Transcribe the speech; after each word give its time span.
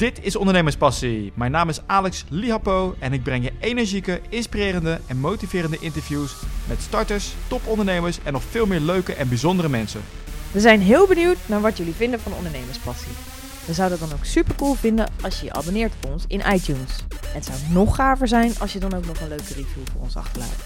Dit 0.00 0.24
is 0.24 0.36
Ondernemerspassie. 0.36 1.32
Mijn 1.34 1.50
naam 1.50 1.68
is 1.68 1.80
Alex 1.86 2.24
Lihapo 2.28 2.94
en 2.98 3.12
ik 3.12 3.22
breng 3.22 3.44
je 3.44 3.52
energieke, 3.60 4.20
inspirerende 4.28 5.00
en 5.06 5.18
motiverende 5.18 5.78
interviews 5.80 6.36
met 6.68 6.80
starters, 6.80 7.34
topondernemers 7.48 8.18
en 8.22 8.32
nog 8.32 8.42
veel 8.42 8.66
meer 8.66 8.80
leuke 8.80 9.14
en 9.14 9.28
bijzondere 9.28 9.68
mensen. 9.68 10.00
We 10.52 10.60
zijn 10.60 10.80
heel 10.80 11.06
benieuwd 11.06 11.36
naar 11.46 11.60
wat 11.60 11.76
jullie 11.76 11.94
vinden 11.94 12.20
van 12.20 12.32
Ondernemerspassie. 12.32 13.12
We 13.66 13.72
zouden 13.72 13.98
het 13.98 14.08
dan 14.08 14.18
ook 14.18 14.24
super 14.24 14.54
cool 14.54 14.74
vinden 14.74 15.10
als 15.22 15.40
je 15.40 15.44
je 15.46 15.52
abonneert 15.52 15.92
op 16.02 16.10
ons 16.10 16.24
in 16.26 16.42
iTunes. 16.52 17.04
Het 17.26 17.44
zou 17.44 17.58
nog 17.70 17.94
gaver 17.94 18.28
zijn 18.28 18.52
als 18.58 18.72
je 18.72 18.78
dan 18.78 18.94
ook 18.94 19.06
nog 19.06 19.20
een 19.20 19.28
leuke 19.28 19.54
review 19.54 19.86
voor 19.92 20.00
ons 20.00 20.16
achterlaat. 20.16 20.56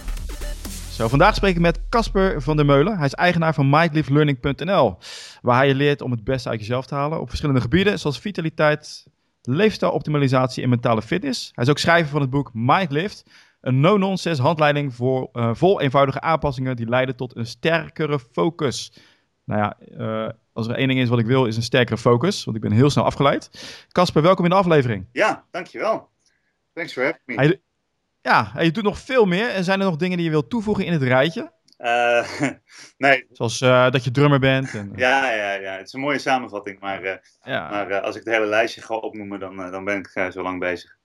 Zo, 0.90 1.08
vandaag 1.08 1.34
spreek 1.34 1.54
ik 1.54 1.60
met 1.60 1.80
Casper 1.88 2.42
van 2.42 2.56
der 2.56 2.66
Meulen. 2.66 2.96
Hij 2.96 3.06
is 3.06 3.14
eigenaar 3.14 3.54
van 3.54 3.70
MindLiveLearning.nl, 3.70 4.98
waar 5.42 5.56
hij 5.56 5.68
je 5.68 5.74
leert 5.74 6.02
om 6.02 6.10
het 6.10 6.24
beste 6.24 6.48
uit 6.48 6.60
jezelf 6.60 6.86
te 6.86 6.94
halen 6.94 7.20
op 7.20 7.28
verschillende 7.28 7.60
gebieden, 7.60 7.98
zoals 7.98 8.18
vitaliteit, 8.18 9.06
leefstijloptimalisatie 9.46 10.62
en 10.62 10.68
mentale 10.68 11.03
fitness. 11.03 11.50
Hij 11.54 11.64
is 11.64 11.71
ook 11.71 11.79
schrijver 11.79 12.11
van 12.11 12.21
het 12.21 12.30
boek 12.30 12.50
MindLift, 12.53 13.30
een 13.61 13.80
no-nonsense 13.80 14.43
handleiding 14.43 14.94
voor, 14.94 15.29
uh, 15.32 15.50
vol 15.54 15.80
eenvoudige 15.80 16.20
aanpassingen 16.20 16.76
die 16.76 16.89
leiden 16.89 17.17
tot 17.17 17.36
een 17.36 17.46
sterkere 17.46 18.18
focus. 18.18 18.93
Nou 19.44 19.61
ja, 19.61 19.76
uh, 19.98 20.30
als 20.53 20.68
er 20.68 20.75
één 20.75 20.89
ding 20.89 21.00
is 21.00 21.08
wat 21.08 21.18
ik 21.18 21.26
wil, 21.26 21.46
is 21.46 21.57
een 21.57 21.62
sterkere 21.62 21.98
focus, 21.98 22.44
want 22.44 22.57
ik 22.57 22.62
ben 22.62 22.72
heel 22.72 22.90
snel 22.90 23.04
afgeleid. 23.04 23.50
Casper, 23.89 24.22
welkom 24.22 24.44
in 24.44 24.50
de 24.50 24.57
aflevering. 24.57 25.07
Ja, 25.12 25.45
dankjewel. 25.50 26.08
Thanks 26.72 26.92
for 26.92 27.04
having 27.04 27.22
me. 27.25 27.34
Hij, 27.34 27.61
ja, 28.20 28.53
je 28.61 28.70
doet 28.70 28.84
nog 28.84 28.98
veel 28.98 29.25
meer. 29.25 29.48
En 29.48 29.64
zijn 29.64 29.81
er 29.81 29.86
nog 29.86 29.96
dingen 29.96 30.17
die 30.17 30.26
je 30.26 30.32
wilt 30.32 30.50
toevoegen 30.50 30.84
in 30.84 30.92
het 30.92 31.03
rijtje? 31.03 31.53
Uh, 31.84 32.24
nee. 32.97 33.27
Zoals 33.33 33.61
uh, 33.61 33.91
dat 33.91 34.05
je 34.05 34.11
drummer 34.11 34.38
bent. 34.38 34.75
En, 34.75 34.91
uh... 34.92 34.98
ja, 34.98 35.30
ja, 35.33 35.52
ja, 35.52 35.77
het 35.77 35.86
is 35.86 35.92
een 35.92 36.00
mooie 36.00 36.19
samenvatting. 36.19 36.80
Maar, 36.80 37.20
ja. 37.42 37.70
maar 37.70 38.00
als 38.00 38.16
ik 38.16 38.25
het 38.25 38.34
hele 38.34 38.47
lijstje 38.47 38.83
ga 38.83 38.94
opnoemen, 38.94 39.41
dan, 39.41 39.56
dan 39.56 39.84
ben 39.84 39.98
ik 39.98 40.33
zo 40.33 40.42
lang 40.42 40.61
bezig. 40.61 40.97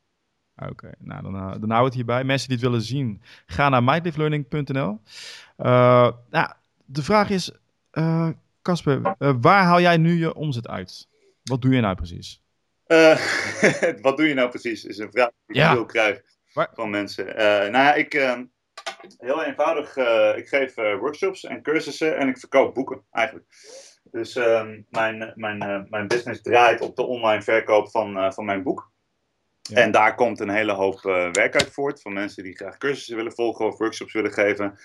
Oké, 0.55 0.71
okay. 0.71 0.93
nou 0.99 1.21
dan, 1.21 1.31
dan 1.34 1.41
houden 1.43 1.67
we 1.70 1.84
het 1.84 1.93
hierbij. 1.93 2.23
Mensen 2.23 2.48
die 2.48 2.57
het 2.57 2.65
willen 2.65 2.81
zien, 2.81 3.21
ga 3.45 3.70
naar 3.70 3.84
mindlivelearning.nl. 3.84 4.99
nou, 6.29 6.54
de 6.85 7.04
vraag 7.04 7.29
is, 7.29 7.51
Casper, 8.61 9.15
waar 9.41 9.63
haal 9.63 9.82
jij 9.82 9.98
nu 9.98 10.13
je 10.13 10.35
omzet 10.35 10.67
uit? 10.67 11.07
Wat 11.43 11.61
doe 11.61 11.76
je 11.76 11.82
nou 11.82 11.95
precies? 11.95 12.41
wat 14.01 14.17
doe 14.17 14.27
je 14.27 14.34
nou 14.34 14.49
precies, 14.49 14.85
is 14.85 14.98
een 14.98 15.11
vraag 15.11 15.29
die 15.29 15.55
ik 15.55 15.55
ja. 15.55 15.73
veel 15.73 15.85
krijg 15.85 16.21
van 16.73 16.89
mensen. 16.89 17.26
Nou 17.71 17.71
ja, 17.71 17.93
ik, 17.93 18.13
uh, 18.13 18.39
heel 19.18 19.43
eenvoudig, 19.43 19.98
uh, 19.98 20.37
ik 20.37 20.48
geef 20.48 20.76
workshops 20.76 21.43
en 21.43 21.62
cursussen 21.62 22.18
en 22.18 22.27
ik 22.27 22.40
verkoop 22.40 22.73
boeken 22.73 23.04
eigenlijk. 23.12 23.45
Dus 24.04 24.35
ehm, 24.35 24.82
mijn, 24.90 25.34
mijn, 25.35 25.87
mijn 25.90 26.07
business 26.07 26.41
draait 26.41 26.82
op 26.82 26.95
de 26.95 27.05
online 27.05 27.41
verkoop 27.41 27.90
van, 27.90 28.34
van 28.34 28.45
mijn 28.45 28.63
boek. 28.63 28.91
Ja. 29.62 29.77
En 29.77 29.91
daar 29.91 30.15
komt 30.15 30.40
een 30.40 30.49
hele 30.49 30.71
hoop 30.71 31.01
werk 31.32 31.54
uit 31.54 31.71
voort 31.71 32.01
van 32.01 32.13
mensen 32.13 32.43
die 32.43 32.55
graag 32.55 32.77
cursussen 32.77 33.15
willen 33.15 33.34
volgen 33.34 33.65
of 33.65 33.77
workshops 33.77 34.13
willen 34.13 34.34
geven. 34.34 34.79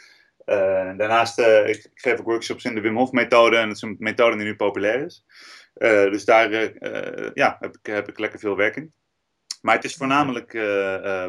daarnaast 0.97 1.39
ik, 1.39 1.77
ik 1.77 1.91
geef 1.95 2.19
ook 2.19 2.27
workshops 2.27 2.65
in 2.65 2.75
de 2.75 2.81
Wim 2.81 2.97
Hof 2.97 3.13
methode 3.13 3.57
en 3.57 3.67
dat 3.67 3.77
is 3.77 3.83
een 3.83 3.97
methode 3.99 4.37
die 4.37 4.45
nu 4.45 4.57
populair 4.57 5.05
is. 5.05 5.25
dus 6.11 6.25
daar 6.25 6.51
ja, 7.35 7.57
heb, 7.61 7.77
ik, 7.77 7.87
heb 7.87 8.09
ik 8.09 8.19
lekker 8.19 8.39
veel 8.39 8.57
werk 8.57 8.77
in. 8.77 8.93
Maar 9.61 9.75
het 9.75 9.85
is 9.85 9.97
voornamelijk 9.97 10.53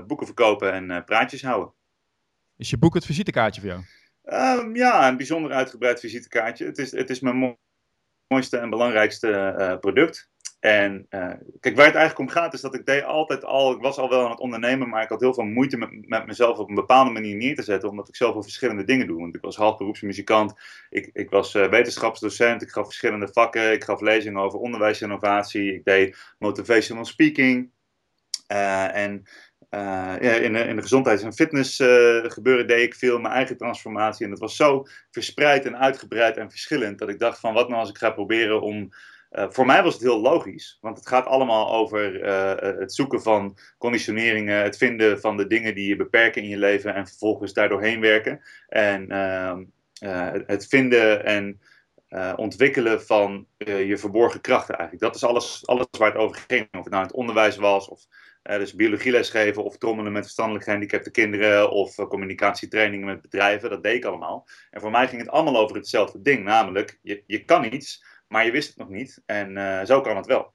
boeken 0.08 0.26
verkopen 0.26 0.72
en 0.72 1.04
praatjes 1.04 1.42
houden. 1.42 1.74
Is 2.58 2.70
je 2.70 2.78
boek 2.78 2.94
het 2.94 3.06
visitekaartje 3.06 3.62
voor 3.62 3.70
jou? 3.70 3.84
Um, 4.60 4.76
ja, 4.76 5.08
een 5.08 5.18
bijzonder 5.18 5.52
uitgebreid 5.52 6.00
visitekaartje. 6.00 6.66
Het 6.66 6.78
is, 6.78 6.92
het 6.92 7.10
is 7.10 7.20
mijn 7.20 7.58
mooiste 8.28 8.58
en 8.58 8.70
belangrijkste 8.70 9.78
product. 9.82 10.30
En 10.60 11.08
kijk, 11.60 11.76
waar 11.76 11.86
het 11.86 11.96
eigenlijk 11.96 12.20
om 12.20 12.30
gaat, 12.30 12.54
is 12.54 12.62
dat 12.62 12.76
ik 12.76 12.86
deed 12.86 13.04
altijd 13.04 13.44
al, 13.44 13.72
ik 13.72 13.82
was 13.82 13.98
al 13.98 14.10
wel 14.10 14.24
aan 14.24 14.30
het 14.30 14.40
ondernemen, 14.40 14.90
maar 14.90 15.04
ik 15.04 15.10
had 15.10 15.20
heel 15.20 15.34
veel 15.34 15.44
moeite 15.44 15.78
met, 15.78 16.08
met 16.08 16.26
mezelf 16.26 16.58
op 16.58 16.70
een 16.70 16.76
bepaalde 16.76 17.12
manier 17.12 17.36
neer 17.36 17.56
te 17.56 17.64
zetten, 17.64 17.90
omdat 17.90 18.08
ik 18.08 18.16
zoveel 18.16 18.44
verschillende 18.44 18.84
dingen 18.84 19.08
doe. 19.08 19.20
Want 19.20 19.36
ik 19.36 19.42
was 19.42 19.56
halfberoepsmuzikant, 19.56 20.54
ik, 20.90 21.10
ik 21.14 21.30
was 21.30 21.52
wetenschapsdocent, 21.52 22.62
ik 22.62 22.70
gaf 22.70 22.86
verschillende 22.86 23.30
vakken, 23.32 23.72
ik 23.72 23.84
gaf 23.84 24.02
lezingen 24.02 24.42
over 24.42 24.60
onderwijsinnovatie, 24.60 25.74
ik 25.74 25.84
deed 25.84 26.18
motivational 26.40 27.06
speaking. 27.06 27.72
En 28.48 29.24
ja, 29.70 30.20
in, 30.20 30.54
de, 30.54 30.60
in 30.60 30.76
de 30.76 30.82
gezondheids- 30.82 31.24
en 31.24 31.34
fitness 31.34 31.80
uh, 31.80 32.24
gebeuren 32.24 32.68
deed 32.68 32.84
ik 32.84 32.96
veel 32.96 33.20
mijn 33.20 33.34
eigen 33.34 33.58
transformatie. 33.58 34.24
En 34.24 34.32
dat 34.32 34.40
was 34.40 34.56
zo 34.56 34.86
verspreid 35.12 35.66
en 35.66 35.78
uitgebreid 35.78 36.38
en 36.38 36.50
verschillend 36.50 37.00
dat 37.00 37.10
ik 37.10 37.20
dacht 37.20 37.40
van 37.40 37.54
wat 37.54 37.68
nou 37.68 37.80
als 37.80 37.90
ik 37.90 37.98
ga 37.98 38.10
proberen 38.10 38.62
om... 38.62 38.90
voor 39.30 39.66
mij 39.66 39.84
was 39.84 39.94
het 39.94 40.04
heel 40.04 40.22
logisch, 40.22 40.78
want 40.82 40.98
het 40.98 41.08
gaat 41.08 41.26
allemaal 41.26 41.74
over 41.74 42.26
het 42.80 42.94
zoeken 42.94 43.22
van 43.22 43.58
conditioneringen, 43.78 44.64
het 44.64 44.78
vinden 44.78 45.20
van 45.20 45.38
de 45.38 45.48
dingen 45.48 45.76
die 45.76 45.88
je 45.88 45.96
beperken 45.96 46.42
in 46.42 46.50
je 46.50 46.58
leven 46.58 46.94
en 46.94 47.08
vervolgens 47.08 47.54
daardoorheen 47.54 48.02
werken. 48.02 48.42
En 48.68 49.10
ehm, 49.10 49.64
het 50.46 50.68
vinden 50.68 51.26
en 51.26 51.60
ontwikkelen 52.36 53.06
van 53.06 53.48
je 53.58 53.98
verborgen 53.98 54.42
krachten 54.42 54.76
eigenlijk. 54.76 55.06
Dat 55.06 55.16
is 55.16 55.24
alles, 55.24 55.68
alles 55.68 55.88
waar 55.98 56.12
het 56.12 56.22
over 56.22 56.44
ging. 56.48 56.68
Of 56.72 56.84
het 56.84 56.90
nou 56.90 57.04
het 57.04 57.14
onderwijs 57.14 57.56
was, 57.56 57.90
of 57.90 58.06
uh, 58.50 58.58
dus 58.58 58.76
biologieles 58.76 59.30
geven, 59.30 59.64
of 59.64 59.78
trommelen 59.78 60.12
met 60.12 60.24
verstandelijk 60.24 60.64
gehandicapte 60.64 61.12
kinderen, 61.12 61.72
of 61.72 61.96
communicatietrainingen 61.96 63.06
met 63.06 63.22
bedrijven. 63.22 63.70
Dat 63.70 63.84
deed 63.84 63.96
ik 63.96 64.06
allemaal. 64.06 64.48
En 64.72 64.82
voor 64.82 64.92
mij 64.92 65.08
ging 65.08 65.22
het 65.22 65.32
allemaal 65.32 65.58
over 65.58 65.76
hetzelfde 65.76 66.22
ding. 66.22 66.44
Namelijk, 66.44 67.00
je, 67.02 67.24
je 67.28 67.46
kan 67.46 67.74
iets, 67.74 68.06
maar 68.28 68.46
je 68.46 68.52
wist 68.52 68.68
het 68.68 68.78
nog 68.78 68.90
niet. 68.90 69.22
En 69.26 69.88
zo 69.88 70.02
kan 70.02 70.16
het 70.16 70.26
wel. 70.26 70.52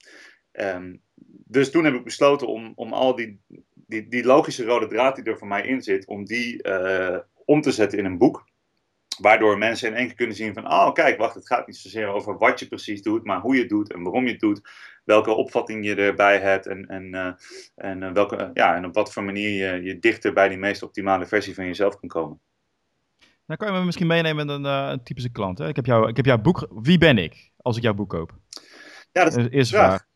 Um, 0.53 1.03
dus 1.47 1.71
toen 1.71 1.85
heb 1.85 1.95
ik 1.95 2.05
besloten 2.05 2.47
om, 2.47 2.73
om 2.75 2.93
al 2.93 3.15
die, 3.15 3.41
die, 3.75 4.09
die 4.09 4.25
logische 4.25 4.65
rode 4.65 4.87
draad 4.87 5.17
die 5.17 5.25
er 5.25 5.39
voor 5.39 5.49
mij 5.49 5.63
in 5.63 5.83
zit, 5.83 6.07
om 6.07 6.25
die 6.25 6.63
om 7.45 7.61
te 7.61 7.73
zetten 7.73 7.99
in 7.99 8.05
een 8.05 8.19
boek. 8.19 8.49
Waardoor 9.21 9.59
mensen 9.59 9.89
in 9.89 9.95
één 9.95 10.07
keer 10.07 10.17
kunnen 10.17 10.37
zien 10.37 10.55
van, 10.55 10.71
oh 10.71 10.93
kijk, 10.93 11.19
wacht, 11.19 11.35
het 11.35 11.47
gaat 11.47 11.67
niet 11.67 11.77
zozeer 11.77 12.07
over 12.07 12.39
wat 12.39 12.61
je 12.61 12.67
precies 12.67 13.03
doet, 13.03 13.25
maar 13.25 13.41
hoe 13.41 13.55
je 13.55 13.61
het 13.61 13.69
doet 13.69 13.93
en 13.93 14.03
waarom 14.03 14.25
je 14.25 14.31
het 14.31 14.41
doet. 14.41 14.61
Welke 15.05 15.31
opvatting 15.31 15.85
je 15.85 15.95
erbij 15.95 16.39
hebt 16.39 16.67
en, 16.67 16.87
en, 16.87 17.15
uh, 17.15 17.33
en, 17.75 18.13
welke, 18.13 18.51
ja, 18.55 18.75
en 18.75 18.85
op 18.85 18.95
wat 18.95 19.13
voor 19.13 19.25
manier 19.25 19.51
je, 19.51 19.83
je 19.83 19.99
dichter 19.99 20.33
bij 20.33 20.49
die 20.49 20.59
meest 20.59 20.83
optimale 20.83 21.27
versie 21.27 21.55
van 21.55 21.67
jezelf 21.67 22.01
kan 22.01 22.09
komen. 22.09 22.41
Nou 23.47 23.59
kan 23.59 23.73
je 23.73 23.79
me 23.79 23.85
misschien 23.85 24.07
meenemen 24.07 24.47
met 24.47 24.57
een, 24.57 24.65
uh, 24.65 24.89
een 24.91 25.03
typische 25.03 25.31
klant. 25.31 25.59
Hè? 25.59 25.69
Ik, 25.69 25.77
heb 25.77 25.87
jou, 25.87 26.09
ik 26.09 26.17
heb 26.17 26.27
jouw 26.27 26.39
boek, 26.39 26.69
wie 26.83 26.99
ben 26.99 27.19
ik, 27.19 27.51
als 27.57 27.77
ik 27.77 27.83
jouw 27.83 27.95
boek 27.95 28.11
koop? 28.11 28.33
Ja, 29.13 29.25
dat 29.25 29.37
is 29.37 29.71
een 29.71 29.79
vraag. 29.79 30.07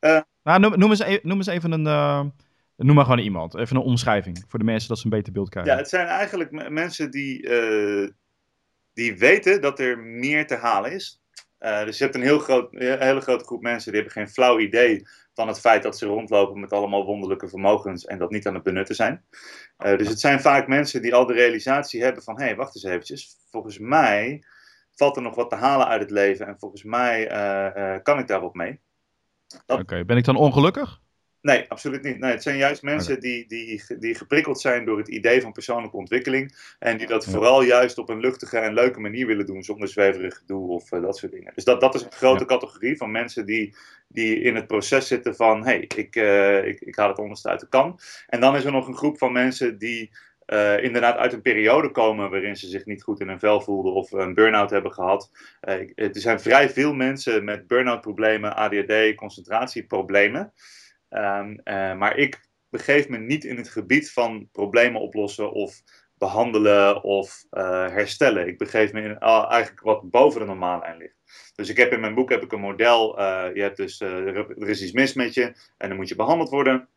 Uh, 0.00 0.20
nou, 0.42 0.60
noem, 0.60 0.78
noem, 0.78 0.90
eens, 0.90 1.00
e-, 1.00 1.20
noem 1.22 1.36
eens 1.36 1.46
even 1.46 1.72
een... 1.72 2.32
Noem 2.76 2.94
maar 2.94 3.04
gewoon 3.04 3.18
iemand. 3.18 3.56
Even 3.56 3.76
een 3.76 3.82
omschrijving 3.82 4.44
voor 4.48 4.58
de 4.58 4.64
mensen 4.64 4.88
dat 4.88 4.98
ze 4.98 5.04
een 5.04 5.10
beter 5.10 5.32
beeld 5.32 5.48
krijgen. 5.48 5.72
Ja, 5.72 5.78
het 5.78 5.88
zijn 5.88 6.06
eigenlijk 6.06 6.70
mensen 6.70 7.10
die, 7.10 7.48
die 8.94 9.18
weten 9.18 9.60
dat 9.60 9.78
er 9.78 9.98
meer 9.98 10.46
te 10.46 10.56
halen 10.56 10.92
is. 10.92 11.22
Uh, 11.60 11.84
dus 11.84 11.98
je 11.98 12.04
hebt 12.04 12.16
een, 12.16 12.22
heel 12.22 12.38
groot, 12.38 12.72
een 12.72 13.02
hele 13.02 13.20
grote 13.20 13.44
groep 13.44 13.62
mensen 13.62 13.92
die 13.92 14.00
hebben 14.00 14.22
geen 14.22 14.32
flauw 14.32 14.58
idee 14.58 15.06
van 15.34 15.48
het 15.48 15.60
feit 15.60 15.82
dat 15.82 15.98
ze 15.98 16.06
rondlopen 16.06 16.60
met 16.60 16.72
allemaal 16.72 17.04
wonderlijke 17.04 17.48
vermogens 17.48 18.04
en 18.04 18.18
dat 18.18 18.30
niet 18.30 18.46
aan 18.46 18.54
het 18.54 18.62
benutten 18.62 18.94
zijn. 18.94 19.24
Uh, 19.78 19.98
dus 19.98 20.08
het 20.08 20.20
zijn 20.20 20.40
vaak 20.40 20.68
mensen 20.68 21.02
die 21.02 21.14
al 21.14 21.26
de 21.26 21.32
realisatie 21.32 22.02
hebben 22.02 22.22
van, 22.22 22.38
hé, 22.38 22.44
hey, 22.44 22.56
wacht 22.56 22.74
eens 22.74 22.84
eventjes, 22.84 23.36
volgens 23.50 23.78
mij 23.78 24.44
valt 24.94 25.16
er 25.16 25.22
nog 25.22 25.34
wat 25.34 25.50
te 25.50 25.56
halen 25.56 25.86
uit 25.86 26.00
het 26.00 26.10
leven 26.10 26.46
en 26.46 26.58
volgens 26.58 26.82
mij 26.82 27.26
kan 28.02 28.18
ik 28.18 28.26
daar 28.26 28.40
wat 28.40 28.54
mee. 28.54 28.80
Oké, 29.66 30.04
ben 30.04 30.16
ik 30.16 30.24
dan 30.24 30.36
ongelukkig? 30.36 31.02
Nee, 31.44 31.64
absoluut 31.68 32.02
niet. 32.02 32.18
Nee, 32.18 32.30
het 32.30 32.42
zijn 32.42 32.56
juist 32.56 32.82
mensen 32.82 33.20
die, 33.20 33.46
die, 33.46 33.82
die 33.98 34.14
geprikkeld 34.14 34.60
zijn 34.60 34.84
door 34.84 34.98
het 34.98 35.08
idee 35.08 35.40
van 35.40 35.52
persoonlijke 35.52 35.96
ontwikkeling. 35.96 36.54
En 36.78 36.96
die 36.96 37.06
dat 37.06 37.24
vooral 37.24 37.62
juist 37.62 37.98
op 37.98 38.08
een 38.08 38.20
luchtige 38.20 38.58
en 38.58 38.74
leuke 38.74 39.00
manier 39.00 39.26
willen 39.26 39.46
doen, 39.46 39.62
zonder 39.62 39.88
zweverig 39.88 40.36
gedoe 40.36 40.68
of 40.68 40.92
uh, 40.92 41.02
dat 41.02 41.16
soort 41.16 41.32
dingen. 41.32 41.52
Dus 41.54 41.64
dat, 41.64 41.80
dat 41.80 41.94
is 41.94 42.02
een 42.02 42.12
grote 42.12 42.40
ja. 42.40 42.46
categorie 42.46 42.96
van 42.96 43.10
mensen 43.10 43.46
die, 43.46 43.76
die 44.08 44.40
in 44.40 44.54
het 44.54 44.66
proces 44.66 45.06
zitten 45.06 45.36
van: 45.36 45.58
hé, 45.58 45.64
hey, 45.64 45.80
ik, 45.96 46.16
uh, 46.16 46.66
ik, 46.66 46.80
ik 46.80 46.96
haal 46.96 47.08
het 47.08 47.18
onderste 47.18 47.48
uit 47.48 47.60
de 47.60 47.68
kan. 47.68 48.00
En 48.26 48.40
dan 48.40 48.56
is 48.56 48.64
er 48.64 48.72
nog 48.72 48.88
een 48.88 48.96
groep 48.96 49.18
van 49.18 49.32
mensen 49.32 49.78
die. 49.78 50.10
Uh, 50.46 50.82
inderdaad 50.82 51.16
uit 51.16 51.32
een 51.32 51.42
periode 51.42 51.90
komen 51.90 52.30
waarin 52.30 52.56
ze 52.56 52.68
zich 52.68 52.84
niet 52.84 53.02
goed 53.02 53.20
in 53.20 53.28
hun 53.28 53.38
vel 53.38 53.60
voelden 53.60 53.92
of 53.92 54.12
een 54.12 54.34
burn-out 54.34 54.70
hebben 54.70 54.92
gehad. 54.92 55.30
er 55.60 56.10
zijn 56.12 56.40
vrij 56.40 56.70
veel 56.70 56.94
mensen 56.94 57.44
met 57.44 57.66
burn-out 57.66 58.00
problemen, 58.00 58.56
ADHD, 58.56 59.14
concentratieproblemen. 59.14 60.52
Um, 61.14 61.60
uh, 61.64 61.94
maar 61.94 62.16
ik 62.16 62.40
begeef 62.68 63.08
me 63.08 63.18
niet 63.18 63.44
in 63.44 63.56
het 63.56 63.68
gebied 63.68 64.12
van 64.12 64.48
problemen 64.52 65.00
oplossen 65.00 65.52
of 65.52 65.82
behandelen 66.18 67.02
of 67.02 67.44
uh, 67.50 67.88
herstellen. 67.88 68.46
Ik 68.46 68.58
begeef 68.58 68.92
me 68.92 69.00
in 69.00 69.16
uh, 69.20 69.46
eigenlijk 69.50 69.80
wat 69.80 70.10
boven 70.10 70.40
de 70.40 70.46
normale 70.46 70.80
lijn 70.80 70.96
ligt. 70.96 71.52
Dus 71.54 71.68
ik 71.68 71.76
heb 71.76 71.92
in 71.92 72.00
mijn 72.00 72.14
boek 72.14 72.30
heb 72.30 72.42
ik 72.42 72.52
een 72.52 72.60
model. 72.60 73.20
je 73.54 73.60
hebt 73.60 73.76
dus, 73.76 74.00
er 74.00 74.68
is 74.68 74.82
iets 74.82 74.92
mis 74.92 75.14
met 75.14 75.34
je 75.34 75.44
en 75.78 75.88
dan 75.88 75.96
moet 75.96 76.08
je 76.08 76.16
behandeld 76.16 76.48
worden. 76.48 76.88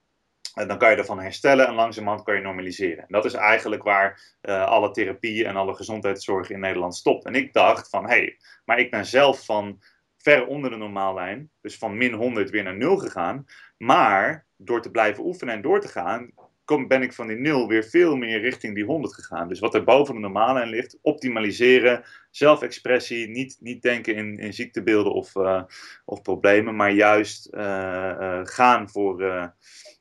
En 0.53 0.67
dan 0.67 0.77
kan 0.77 0.91
je 0.91 0.95
ervan 0.95 1.19
herstellen 1.19 1.67
en 1.67 1.73
langzamerhand 1.73 2.23
kan 2.23 2.35
je 2.35 2.41
normaliseren. 2.41 3.03
En 3.03 3.07
dat 3.09 3.25
is 3.25 3.33
eigenlijk 3.33 3.83
waar 3.83 4.37
alle 4.41 4.91
therapie 4.91 5.45
en 5.45 5.55
alle 5.55 5.75
gezondheidszorg 5.75 6.49
in 6.49 6.59
Nederland 6.59 6.95
stopt. 6.95 7.25
En 7.25 7.35
ik 7.35 7.53
dacht 7.53 7.89
van, 7.89 8.03
hé, 8.03 8.09
hey, 8.09 8.37
maar 8.65 8.79
ik 8.79 8.91
ben 8.91 9.05
zelf 9.05 9.45
van 9.45 9.79
ver 10.27 10.47
onder 10.47 10.69
de 10.69 10.77
normaallijn. 10.77 11.51
Dus 11.61 11.77
van 11.77 11.97
min 11.97 12.13
100 12.13 12.49
weer 12.49 12.63
naar 12.63 12.77
0 12.77 12.97
gegaan. 12.97 13.45
Maar 13.77 14.45
door 14.57 14.81
te 14.81 14.91
blijven 14.91 15.25
oefenen 15.25 15.53
en 15.53 15.61
door 15.61 15.81
te 15.81 15.87
gaan, 15.87 16.31
kom, 16.67 16.87
ben 16.87 17.01
ik 17.01 17.13
van 17.13 17.27
die 17.27 17.37
0 17.37 17.67
weer 17.67 17.83
veel 17.83 18.15
meer 18.15 18.39
richting 18.39 18.75
die 18.75 18.85
100 18.85 19.13
gegaan. 19.13 19.47
Dus 19.47 19.59
wat 19.59 19.73
er 19.73 19.83
boven 19.83 20.13
de 20.13 20.19
normaallijn 20.19 20.69
ligt, 20.69 20.97
optimaliseren, 21.01 22.03
zelfexpressie, 22.31 23.29
niet, 23.29 23.57
niet 23.59 23.81
denken 23.81 24.15
in, 24.15 24.37
in 24.37 24.53
ziektebeelden 24.53 25.13
of, 25.13 25.35
uh, 25.35 25.63
of 26.05 26.21
problemen, 26.21 26.75
maar 26.75 26.91
juist 26.91 27.53
uh, 27.53 27.61
uh, 27.61 28.39
gaan 28.43 28.89
voor, 28.89 29.21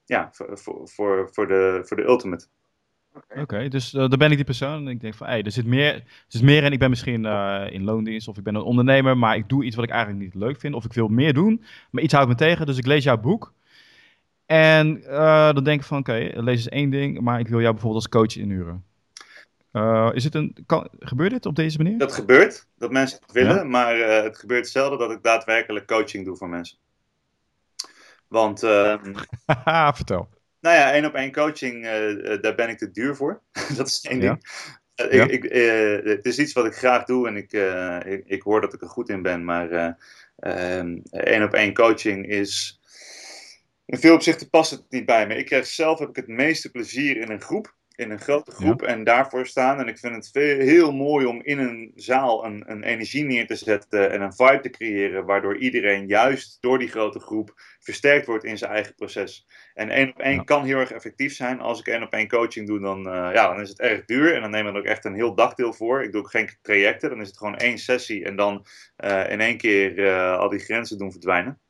ja, 0.04 0.28
voor, 0.32 0.88
voor, 0.88 1.30
voor, 1.32 1.46
de, 1.46 1.80
voor 1.84 1.96
de 1.96 2.02
ultimate. 2.02 2.46
Oké, 3.36 3.68
dus 3.68 3.94
uh, 3.94 4.08
dan 4.08 4.18
ben 4.18 4.30
ik 4.30 4.36
die 4.36 4.44
persoon 4.44 4.86
en 4.86 4.88
ik 4.88 5.00
denk 5.00 5.14
van, 5.14 5.26
hey, 5.26 5.42
er 5.42 5.52
zit 5.52 5.66
meer, 5.66 5.94
er 5.94 6.02
zit 6.26 6.42
meer 6.42 6.62
in. 6.64 6.72
Ik 6.72 6.78
ben 6.78 6.90
misschien 6.90 7.24
in 7.70 7.84
loondienst 7.84 8.28
of 8.28 8.36
ik 8.36 8.44
ben 8.44 8.54
een 8.54 8.62
ondernemer, 8.62 9.18
maar 9.18 9.36
ik 9.36 9.48
doe 9.48 9.64
iets 9.64 9.76
wat 9.76 9.84
ik 9.84 9.90
eigenlijk 9.90 10.24
niet 10.24 10.42
leuk 10.42 10.60
vind. 10.60 10.74
Of 10.74 10.84
ik 10.84 10.92
wil 10.92 11.08
meer 11.08 11.32
doen, 11.32 11.64
maar 11.90 12.02
iets 12.02 12.12
houdt 12.12 12.28
me 12.28 12.34
tegen. 12.34 12.66
Dus 12.66 12.78
ik 12.78 12.86
lees 12.86 13.04
jouw 13.04 13.20
boek. 13.20 13.54
En 14.46 15.02
uh, 15.02 15.52
dan 15.52 15.64
denk 15.64 15.80
ik 15.80 15.86
van, 15.86 15.98
oké, 15.98 16.10
okay, 16.10 16.42
lees 16.44 16.56
eens 16.56 16.68
één 16.68 16.90
ding, 16.90 17.20
maar 17.20 17.40
ik 17.40 17.48
wil 17.48 17.60
jou 17.60 17.72
bijvoorbeeld 17.72 18.02
als 18.02 18.22
coach 18.22 18.36
inhuren. 18.36 18.84
is 20.14 20.24
het 20.24 20.34
een, 20.34 20.56
kan, 20.66 20.88
gebeurt 20.98 21.30
dit 21.30 21.46
op 21.46 21.56
deze 21.56 21.76
manier? 21.76 21.98
Dat 21.98 22.12
gebeurt, 22.12 22.66
dat 22.78 22.90
mensen 22.90 23.18
het 23.20 23.32
willen, 23.32 23.56
ja? 23.56 23.64
maar 23.64 23.96
het 23.96 24.38
gebeurt 24.38 24.68
zelden 24.68 24.98
dat 24.98 25.10
ik 25.10 25.22
daadwerkelijk 25.22 25.86
coaching 25.86 26.24
doe 26.24 26.36
voor 26.36 26.48
mensen. 26.48 26.78
Want... 28.28 28.62
ehm, 28.62 29.14
Vertel. 29.96 30.28
Nou 30.66 30.78
ja, 30.78 30.92
één 30.92 31.04
op 31.04 31.14
één 31.14 31.32
coaching, 31.32 31.84
uh, 31.84 32.40
daar 32.40 32.54
ben 32.54 32.68
ik 32.68 32.78
te 32.78 32.90
duur 32.90 33.16
voor. 33.16 33.40
dat 33.76 33.86
is 33.86 34.00
één 34.00 34.20
ding. 34.20 34.48
Uh, 34.96 35.12
ja. 35.12 35.24
ik, 35.24 35.44
ik, 35.44 35.52
uh, 35.52 36.10
het 36.12 36.24
is 36.24 36.38
iets 36.38 36.52
wat 36.52 36.66
ik 36.66 36.74
graag 36.74 37.04
doe 37.04 37.28
en 37.28 37.36
ik, 37.36 37.52
ik, 38.12 38.24
ik, 38.26 38.42
hoor 38.42 38.60
dat 38.60 38.74
ik 38.74 38.82
er 38.82 38.88
goed 38.88 39.08
in 39.08 39.22
ben. 39.22 39.44
Maar 39.44 39.96
één 41.10 41.42
op 41.42 41.52
één 41.52 41.74
coaching 41.74 42.26
is. 42.28 42.80
In 43.86 43.98
veel 43.98 44.14
opzichten 44.14 44.50
past 44.50 44.70
het 44.70 44.84
niet 44.88 45.06
bij 45.06 45.26
me. 45.26 45.34
Ik 45.34 45.46
krijg 45.46 45.66
zelf 45.66 45.98
heb 45.98 46.08
ik 46.08 46.16
het 46.16 46.28
meeste 46.28 46.70
plezier 46.70 47.16
in 47.16 47.30
een 47.30 47.40
groep 47.40 47.74
in 47.96 48.10
een 48.10 48.20
grote 48.20 48.50
groep 48.50 48.80
ja. 48.80 48.86
en 48.86 49.04
daarvoor 49.04 49.46
staan. 49.46 49.80
En 49.80 49.88
ik 49.88 49.98
vind 49.98 50.14
het 50.14 50.30
veel, 50.32 50.58
heel 50.58 50.92
mooi 50.92 51.26
om 51.26 51.42
in 51.42 51.58
een 51.58 51.92
zaal 51.94 52.44
een, 52.44 52.64
een, 52.66 52.82
energie 52.82 53.24
neer 53.24 53.46
te 53.46 53.54
zetten 53.54 54.10
en 54.10 54.20
een 54.20 54.32
vibe 54.32 54.60
te 54.60 54.70
creëren, 54.70 55.24
waardoor 55.24 55.56
iedereen 55.56 56.06
juist 56.06 56.58
door 56.60 56.78
die 56.78 56.88
grote 56.88 57.18
groep 57.18 57.52
versterkt 57.80 58.26
wordt 58.26 58.44
in 58.44 58.58
zijn 58.58 58.70
eigen 58.70 58.94
proces. 58.94 59.46
En 59.74 59.90
één 59.90 60.08
op 60.08 60.18
één 60.18 60.34
ja. 60.34 60.42
kan 60.42 60.64
heel 60.64 60.78
erg 60.78 60.92
effectief 60.92 61.34
zijn. 61.34 61.60
Als 61.60 61.80
ik 61.80 61.86
één 61.86 62.02
op 62.02 62.12
één 62.12 62.28
coaching 62.28 62.66
doe, 62.66 62.80
dan, 62.80 62.98
uh, 62.98 63.30
ja, 63.32 63.48
dan 63.48 63.60
is 63.60 63.68
het 63.68 63.80
erg 63.80 64.04
duur 64.04 64.34
en 64.34 64.40
dan 64.40 64.50
we 64.50 64.58
er 64.58 64.76
ook 64.76 64.84
echt 64.84 65.04
een 65.04 65.14
heel 65.14 65.34
dagdeel 65.34 65.72
voor. 65.72 66.02
Ik 66.02 66.12
doe 66.12 66.20
ook 66.20 66.30
geen 66.30 66.50
trajecten, 66.62 67.10
dan 67.10 67.20
is 67.20 67.28
het 67.28 67.38
gewoon 67.38 67.56
één 67.56 67.78
sessie 67.78 68.24
en 68.24 68.36
dan 68.36 68.66
uh, 69.04 69.30
in 69.30 69.40
één 69.40 69.56
keer 69.56 69.98
uh, 69.98 70.38
al 70.38 70.48
die 70.48 70.58
grenzen 70.58 70.98
doen 70.98 71.12
verdwijnen. 71.12 71.60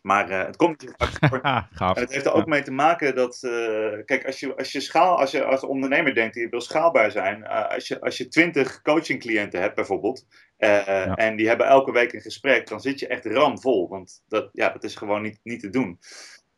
Maar 0.00 0.30
uh, 0.30 0.44
het 0.46 0.56
komt 0.56 0.70
natuurlijk 0.82 1.18
voor. 1.28 1.40
en 1.96 2.00
het 2.00 2.12
heeft 2.12 2.26
er 2.26 2.32
ook 2.32 2.46
mee 2.46 2.62
te 2.62 2.70
maken 2.70 3.14
dat, 3.14 3.42
uh, 3.42 4.04
kijk, 4.04 4.26
als 4.26 4.40
je, 4.40 4.56
als 4.56 4.72
je 4.72 4.80
schaal, 4.80 5.18
als 5.18 5.30
je 5.30 5.44
als 5.44 5.64
ondernemer 5.64 6.14
denkt, 6.14 6.34
je 6.34 6.48
wil 6.48 6.60
schaalbaar 6.60 7.10
zijn, 7.10 7.40
uh, 7.40 7.68
als 7.68 7.88
je 7.88 8.00
als 8.00 8.16
je 8.16 8.28
twintig 8.28 8.82
coachingcliënten 8.82 9.60
hebt 9.60 9.74
bijvoorbeeld, 9.74 10.26
ja. 10.56 11.14
en 11.14 11.36
die 11.36 11.48
hebben 11.48 11.66
elke 11.66 11.92
week 11.92 12.12
een 12.12 12.20
gesprek, 12.20 12.68
dan 12.68 12.80
zit 12.80 12.98
je 12.98 13.06
echt 13.06 13.24
ramvol, 13.24 13.88
want 13.88 14.22
dat, 14.28 14.48
ja, 14.52 14.68
dat 14.68 14.84
is 14.84 14.94
gewoon 14.94 15.22
niet, 15.22 15.40
niet 15.42 15.60
te 15.60 15.70
doen. 15.70 15.98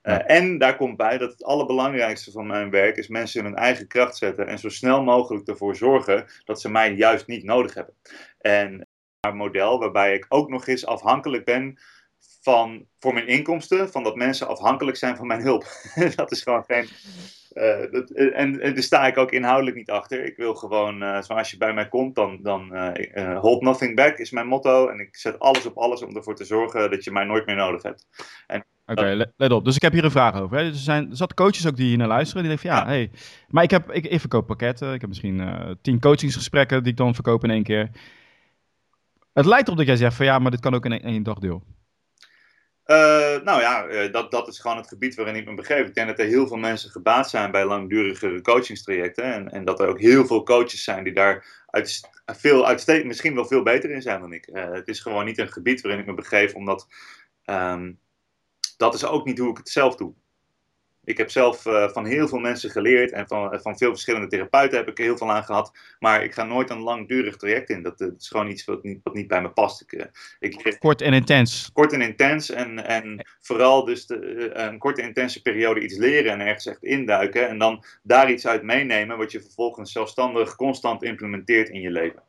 Ja. 0.03 0.27
en 0.27 0.59
daar 0.59 0.77
komt 0.77 0.97
bij 0.97 1.19
dat 1.19 1.33
het 1.33 1.45
allerbelangrijkste 1.45 2.31
van 2.31 2.47
mijn 2.47 2.71
werk 2.71 2.97
is 2.97 3.09
mensen 3.09 3.41
in 3.41 3.47
hun 3.47 3.57
eigen 3.57 3.87
kracht 3.87 4.17
zetten 4.17 4.47
en 4.47 4.59
zo 4.59 4.69
snel 4.69 5.03
mogelijk 5.03 5.49
ervoor 5.49 5.77
zorgen 5.77 6.25
dat 6.45 6.61
ze 6.61 6.71
mij 6.71 6.93
juist 6.93 7.27
niet 7.27 7.45
nodig 7.45 7.75
hebben. 7.75 7.95
En 8.41 8.87
een 9.21 9.37
model 9.37 9.79
waarbij 9.79 10.15
ik 10.15 10.27
ook 10.29 10.49
nog 10.49 10.67
eens 10.67 10.87
afhankelijk 10.87 11.45
ben 11.45 11.79
van, 12.43 12.87
voor 12.99 13.15
mijn 13.15 13.27
inkomsten, 13.27 13.91
van 13.91 14.03
dat 14.03 14.17
mensen 14.17 14.49
afhankelijk 14.49 14.97
zijn 14.97 15.17
van 15.17 15.27
mijn 15.27 15.43
hulp. 15.43 15.65
dat 16.17 16.31
is 16.31 16.43
gewoon 16.43 16.65
geen. 16.67 16.89
Uh, 17.55 17.93
dat, 17.93 18.11
en, 18.11 18.61
en 18.61 18.75
daar 18.75 18.83
sta 18.83 19.07
ik 19.07 19.19
ook 19.19 19.31
inhoudelijk 19.31 19.77
niet 19.77 19.91
achter. 19.91 20.25
Ik 20.25 20.37
wil 20.37 20.55
gewoon, 20.55 21.03
uh, 21.03 21.23
zoals 21.23 21.51
je 21.51 21.57
bij 21.57 21.75
mij 21.75 21.89
komt, 21.89 22.15
dan, 22.15 22.39
dan 22.43 22.77
uh, 22.77 23.41
hold 23.41 23.63
nothing 23.63 23.97
back 23.97 24.19
is 24.19 24.31
mijn 24.31 24.47
motto. 24.47 24.89
En 24.89 24.99
ik 24.99 25.17
zet 25.17 25.39
alles 25.39 25.67
op 25.67 25.77
alles 25.77 26.03
om 26.03 26.17
ervoor 26.17 26.35
te 26.35 26.45
zorgen 26.45 26.91
dat 26.91 27.05
je 27.05 27.11
mij 27.11 27.25
nooit 27.25 27.47
meer 27.47 27.57
nodig 27.57 27.83
hebt. 27.83 28.07
Oké, 28.47 28.63
okay, 28.87 29.15
let, 29.15 29.33
let 29.37 29.53
op. 29.53 29.65
Dus 29.65 29.77
ik 29.77 29.83
heb 29.83 29.93
hier 29.93 30.05
een 30.05 30.11
vraag 30.11 30.41
over. 30.41 30.57
Hè. 30.57 30.65
Er 30.65 30.75
zijn 30.75 31.11
er 31.11 31.17
zat 31.17 31.35
coaches 31.35 31.67
ook 31.67 31.77
die 31.77 31.89
hier 31.89 31.99
naar 31.99 32.09
luisteren. 32.09 32.43
Die 32.43 32.57
denken 32.57 32.71
van 32.71 32.79
ja, 32.79 32.85
ja. 32.85 32.93
hey, 32.93 33.11
maar 33.49 33.63
ik, 33.63 33.71
heb, 33.71 33.91
ik, 33.91 34.07
ik 34.07 34.21
verkoop 34.21 34.47
pakketten. 34.47 34.95
Ik 34.95 35.01
heb 35.01 35.09
misschien 35.09 35.43
tien 35.83 36.01
coachingsgesprekken 36.01 36.83
die 36.83 36.93
ik 36.93 36.99
dan 36.99 37.15
verkoop 37.15 37.45
in 37.45 37.51
één 37.51 37.63
keer. 37.63 37.91
Het 39.33 39.47
lijkt 39.47 39.65
erop 39.67 39.79
dat 39.79 39.87
jij 39.87 39.97
zegt 39.97 40.17
van 40.17 40.27
ja, 40.27 40.39
maar 40.39 40.51
dit 40.51 40.61
kan 40.61 40.75
ook 40.75 40.85
in 40.85 41.01
één 41.01 41.23
dagdeel. 41.23 41.63
Uh, 41.65 41.82
nou 43.45 43.61
ja, 43.61 43.87
uh, 43.87 44.13
dat, 44.13 44.31
dat 44.31 44.49
is 44.49 44.59
gewoon 44.59 44.77
het 44.77 44.89
gebied 44.89 45.15
waarin 45.15 45.37
ik 45.37 45.47
me 45.47 45.55
begeef. 45.55 45.87
Ik 45.87 45.95
denk 45.95 46.09
dat 46.09 46.19
er 46.19 46.27
heel 46.27 46.47
veel 46.47 46.57
mensen 46.57 46.91
gebaat 46.91 47.31
zijn 47.31 47.51
bij 47.51 47.65
langdurige 47.65 48.41
coachingstrajecten. 48.43 49.25
En, 49.25 49.51
en 49.51 49.65
dat 49.65 49.81
er 49.81 49.89
ook 49.89 50.01
heel 50.01 50.27
veel 50.27 50.43
coaches 50.43 50.85
zijn 50.85 51.05
die 51.05 51.13
daar 51.13 51.65
uit, 51.67 52.01
veel 52.27 52.67
uitstekend, 52.67 53.07
misschien 53.07 53.35
wel 53.35 53.47
veel 53.47 53.63
beter 53.63 53.91
in 53.91 54.03
zijn 54.03 54.21
dan 54.21 54.33
ik. 54.33 54.47
Uh, 54.47 54.73
het 54.73 54.89
is 54.89 55.01
gewoon 55.01 55.25
niet 55.25 55.39
een 55.39 55.53
gebied 55.53 55.81
waarin 55.81 56.01
ik 56.01 56.07
me 56.07 56.15
begeef, 56.15 56.55
omdat 56.55 56.87
um, 57.45 57.99
dat 58.77 58.95
is 58.95 59.05
ook 59.05 59.25
niet 59.25 59.39
hoe 59.39 59.51
ik 59.51 59.57
het 59.57 59.69
zelf 59.69 59.97
doe. 59.97 60.15
Ik 61.05 61.19
heb 61.19 61.31
zelf 61.31 61.67
uh, 61.67 61.89
van 61.89 62.07
heel 62.07 62.29
veel 62.29 62.39
mensen 62.39 62.71
geleerd 62.71 63.13
en 63.13 63.27
van, 63.27 63.61
van 63.61 63.79
veel 63.79 63.91
verschillende 63.91 64.27
therapeuten 64.27 64.79
heb 64.79 64.89
ik 64.89 64.99
er 64.99 65.05
heel 65.05 65.17
veel 65.17 65.33
aan 65.33 65.45
gehad. 65.45 65.73
Maar 65.99 66.25
ik 66.25 66.35
ga 66.35 66.45
nooit 66.45 66.71
een 66.71 66.81
langdurig 66.81 67.37
traject 67.37 67.71
in. 67.71 67.83
Dat, 67.83 67.99
dat 67.99 68.13
is 68.19 68.29
gewoon 68.29 68.49
iets 68.49 68.65
wat 68.65 68.83
niet, 68.83 69.01
wat 69.03 69.15
niet 69.15 69.29
bij 69.29 69.43
me 69.43 69.51
past. 69.51 69.81
Ik, 69.81 69.93
uh, 69.93 70.05
ik, 70.39 70.77
kort 70.79 71.01
en 71.01 71.13
intens. 71.13 71.71
Kort 71.73 71.93
en 71.93 72.01
intens. 72.01 72.51
En, 72.51 72.87
en 72.87 73.27
vooral 73.41 73.85
dus 73.85 74.07
de, 74.07 74.17
uh, 74.57 74.65
een 74.65 74.79
korte 74.79 75.03
intense 75.03 75.43
periode 75.43 75.81
iets 75.81 75.97
leren 75.97 76.33
en 76.33 76.41
ergens 76.41 76.67
echt 76.67 76.83
induiken. 76.83 77.49
En 77.49 77.59
dan 77.59 77.85
daar 78.03 78.31
iets 78.31 78.47
uit 78.47 78.63
meenemen 78.63 79.19
wat 79.19 79.33
je 79.33 79.41
vervolgens 79.41 79.93
zelfstandig 79.93 80.57
constant 80.57 81.03
implementeert 81.03 81.69
in 81.69 81.81
je 81.81 81.91
leven. 81.91 82.23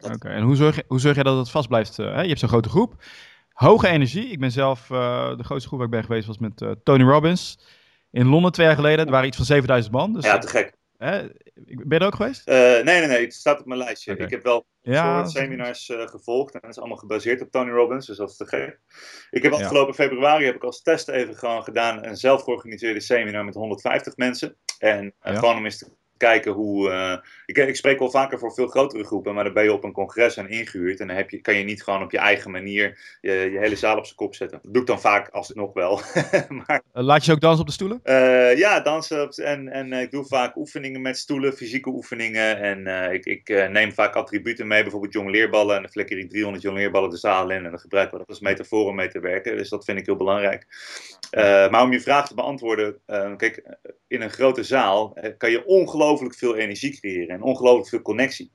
Oké, 0.00 0.14
okay, 0.14 0.32
en 0.32 0.42
hoe 0.42 0.56
zorg, 0.56 0.76
je, 0.76 0.84
hoe 0.86 1.00
zorg 1.00 1.16
je 1.16 1.22
dat 1.22 1.38
het 1.38 1.50
vast 1.50 1.68
blijft? 1.68 1.96
Hè? 1.96 2.20
Je 2.20 2.28
hebt 2.28 2.40
zo'n 2.40 2.48
grote 2.48 2.68
groep. 2.68 2.94
Hoge 3.52 3.88
energie. 3.88 4.28
Ik 4.28 4.40
ben 4.40 4.52
zelf, 4.52 4.86
de 4.86 5.44
grootste 5.44 5.68
groep 5.68 5.78
waar 5.78 5.88
ik 5.88 5.94
ben 5.94 6.04
geweest 6.04 6.26
was 6.26 6.38
met 6.38 6.76
Tony 6.84 7.02
Robbins 7.02 7.58
in 8.10 8.26
Londen 8.26 8.52
twee 8.52 8.66
jaar 8.66 8.74
geleden. 8.74 9.04
Er 9.04 9.10
waren 9.10 9.26
iets 9.26 9.36
van 9.36 9.46
7000 9.46 9.94
man. 9.94 10.12
Dus, 10.12 10.24
ja, 10.24 10.38
te 10.38 10.48
gek. 10.48 10.76
Hè, 10.96 11.26
ben 11.54 11.98
je 11.98 11.98
er 11.98 12.06
ook 12.06 12.14
geweest? 12.14 12.48
Uh, 12.48 12.54
nee, 12.54 12.82
nee, 12.82 13.06
nee. 13.06 13.24
Het 13.24 13.34
staat 13.34 13.60
op 13.60 13.66
mijn 13.66 13.78
lijstje. 13.78 14.12
Okay. 14.12 14.24
Ik 14.24 14.30
heb 14.30 14.42
wel 14.42 14.66
ja, 14.80 15.24
seminars 15.24 15.88
uh, 15.88 16.06
gevolgd. 16.06 16.54
En 16.54 16.60
dat 16.60 16.70
is 16.70 16.78
allemaal 16.78 16.96
gebaseerd 16.96 17.40
op 17.40 17.50
Tony 17.50 17.70
Robbins. 17.70 18.06
Dus 18.06 18.16
dat 18.16 18.30
is 18.30 18.36
te 18.36 18.46
gek. 18.46 18.80
Ik 19.30 19.42
heb 19.42 19.52
afgelopen 19.52 19.94
februari 19.94 20.44
heb 20.44 20.54
ik 20.54 20.64
als 20.64 20.82
test 20.82 21.08
even 21.08 21.36
gewoon 21.36 21.62
gedaan. 21.62 22.04
Een 22.04 22.16
zelf 22.16 22.42
georganiseerde 22.42 23.00
seminar 23.00 23.44
met 23.44 23.54
150 23.54 24.16
mensen. 24.16 24.56
En 24.78 25.04
uh, 25.04 25.32
ja. 25.32 25.38
gewoon 25.38 25.56
om 25.56 25.64
eens 25.64 25.78
te 25.78 25.86
kijken 26.18 26.52
hoe. 26.52 26.90
Uh, 26.90 27.16
ik, 27.46 27.56
ik, 27.56 27.76
spreek 27.76 27.98
wel 27.98 28.10
vaker 28.10 28.38
voor 28.38 28.52
veel 28.52 28.66
grotere 28.66 29.04
groepen, 29.04 29.34
maar 29.34 29.44
dan 29.44 29.52
ben 29.52 29.62
je 29.62 29.72
op 29.72 29.84
een 29.84 29.92
congres 29.92 30.36
en 30.36 30.48
ingehuurd. 30.48 31.00
En 31.00 31.06
dan 31.06 31.16
heb 31.16 31.30
je, 31.30 31.40
kan 31.40 31.54
je 31.54 31.64
niet 31.64 31.82
gewoon 31.82 32.02
op 32.02 32.10
je 32.10 32.18
eigen 32.18 32.50
manier 32.50 33.18
je, 33.20 33.32
je 33.32 33.58
hele 33.58 33.76
zaal 33.76 33.96
op 33.96 34.04
zijn 34.04 34.16
kop 34.16 34.34
zetten. 34.34 34.60
Dat 34.62 34.72
doe 34.72 34.82
ik 34.82 34.88
dan 34.88 35.00
vaak 35.00 35.28
alsnog 35.28 35.72
wel. 35.72 36.00
maar, 36.66 36.82
Laat 36.92 37.24
je 37.24 37.32
ook 37.32 37.40
dansen 37.40 37.60
op 37.60 37.66
de 37.66 37.72
stoelen? 37.72 38.00
Uh, 38.04 38.56
ja, 38.56 38.80
dansen. 38.80 39.22
Op, 39.22 39.32
en, 39.32 39.68
en 39.68 39.92
ik 39.92 40.10
doe 40.10 40.24
vaak 40.24 40.56
oefeningen 40.56 41.02
met 41.02 41.18
stoelen, 41.18 41.52
fysieke 41.52 41.88
oefeningen. 41.88 42.60
En 42.60 43.12
ik, 43.12 43.24
ik 43.24 43.68
neem 43.70 43.92
vaak 43.92 44.14
attributen 44.14 44.66
mee, 44.66 44.82
bijvoorbeeld 44.82 45.12
jongleerballen. 45.12 45.76
En 45.76 45.82
dan 45.82 45.90
flikker 45.90 46.18
ik 46.18 46.30
300 46.30 46.62
jongleerballen 46.62 47.10
de 47.10 47.16
zaal 47.16 47.50
in. 47.50 47.64
En 47.64 47.70
dan 47.70 47.80
gebruiken 47.80 48.12
we 48.12 48.18
dat 48.18 48.28
als 48.28 48.40
metafoor 48.40 48.86
om 48.86 48.94
mee 48.94 49.08
te 49.08 49.20
werken. 49.20 49.56
Dus 49.56 49.68
dat 49.68 49.84
vind 49.84 49.98
ik 49.98 50.06
heel 50.06 50.16
belangrijk. 50.16 50.66
maar 51.70 51.82
om 51.82 51.92
je 51.92 52.00
vraag 52.00 52.28
te 52.28 52.34
beantwoorden, 52.34 52.96
kijk, 53.36 53.62
in 54.06 54.22
een 54.22 54.30
grote 54.30 54.62
zaal 54.62 55.16
kan 55.38 55.50
je 55.50 55.66
ongelooflijk 55.66 56.07
ongelooflijk 56.08 56.34
veel 56.34 56.56
energie 56.56 56.98
creëren 56.98 57.28
en 57.28 57.42
ongelooflijk 57.42 57.88
veel 57.88 58.02
connectie. 58.02 58.50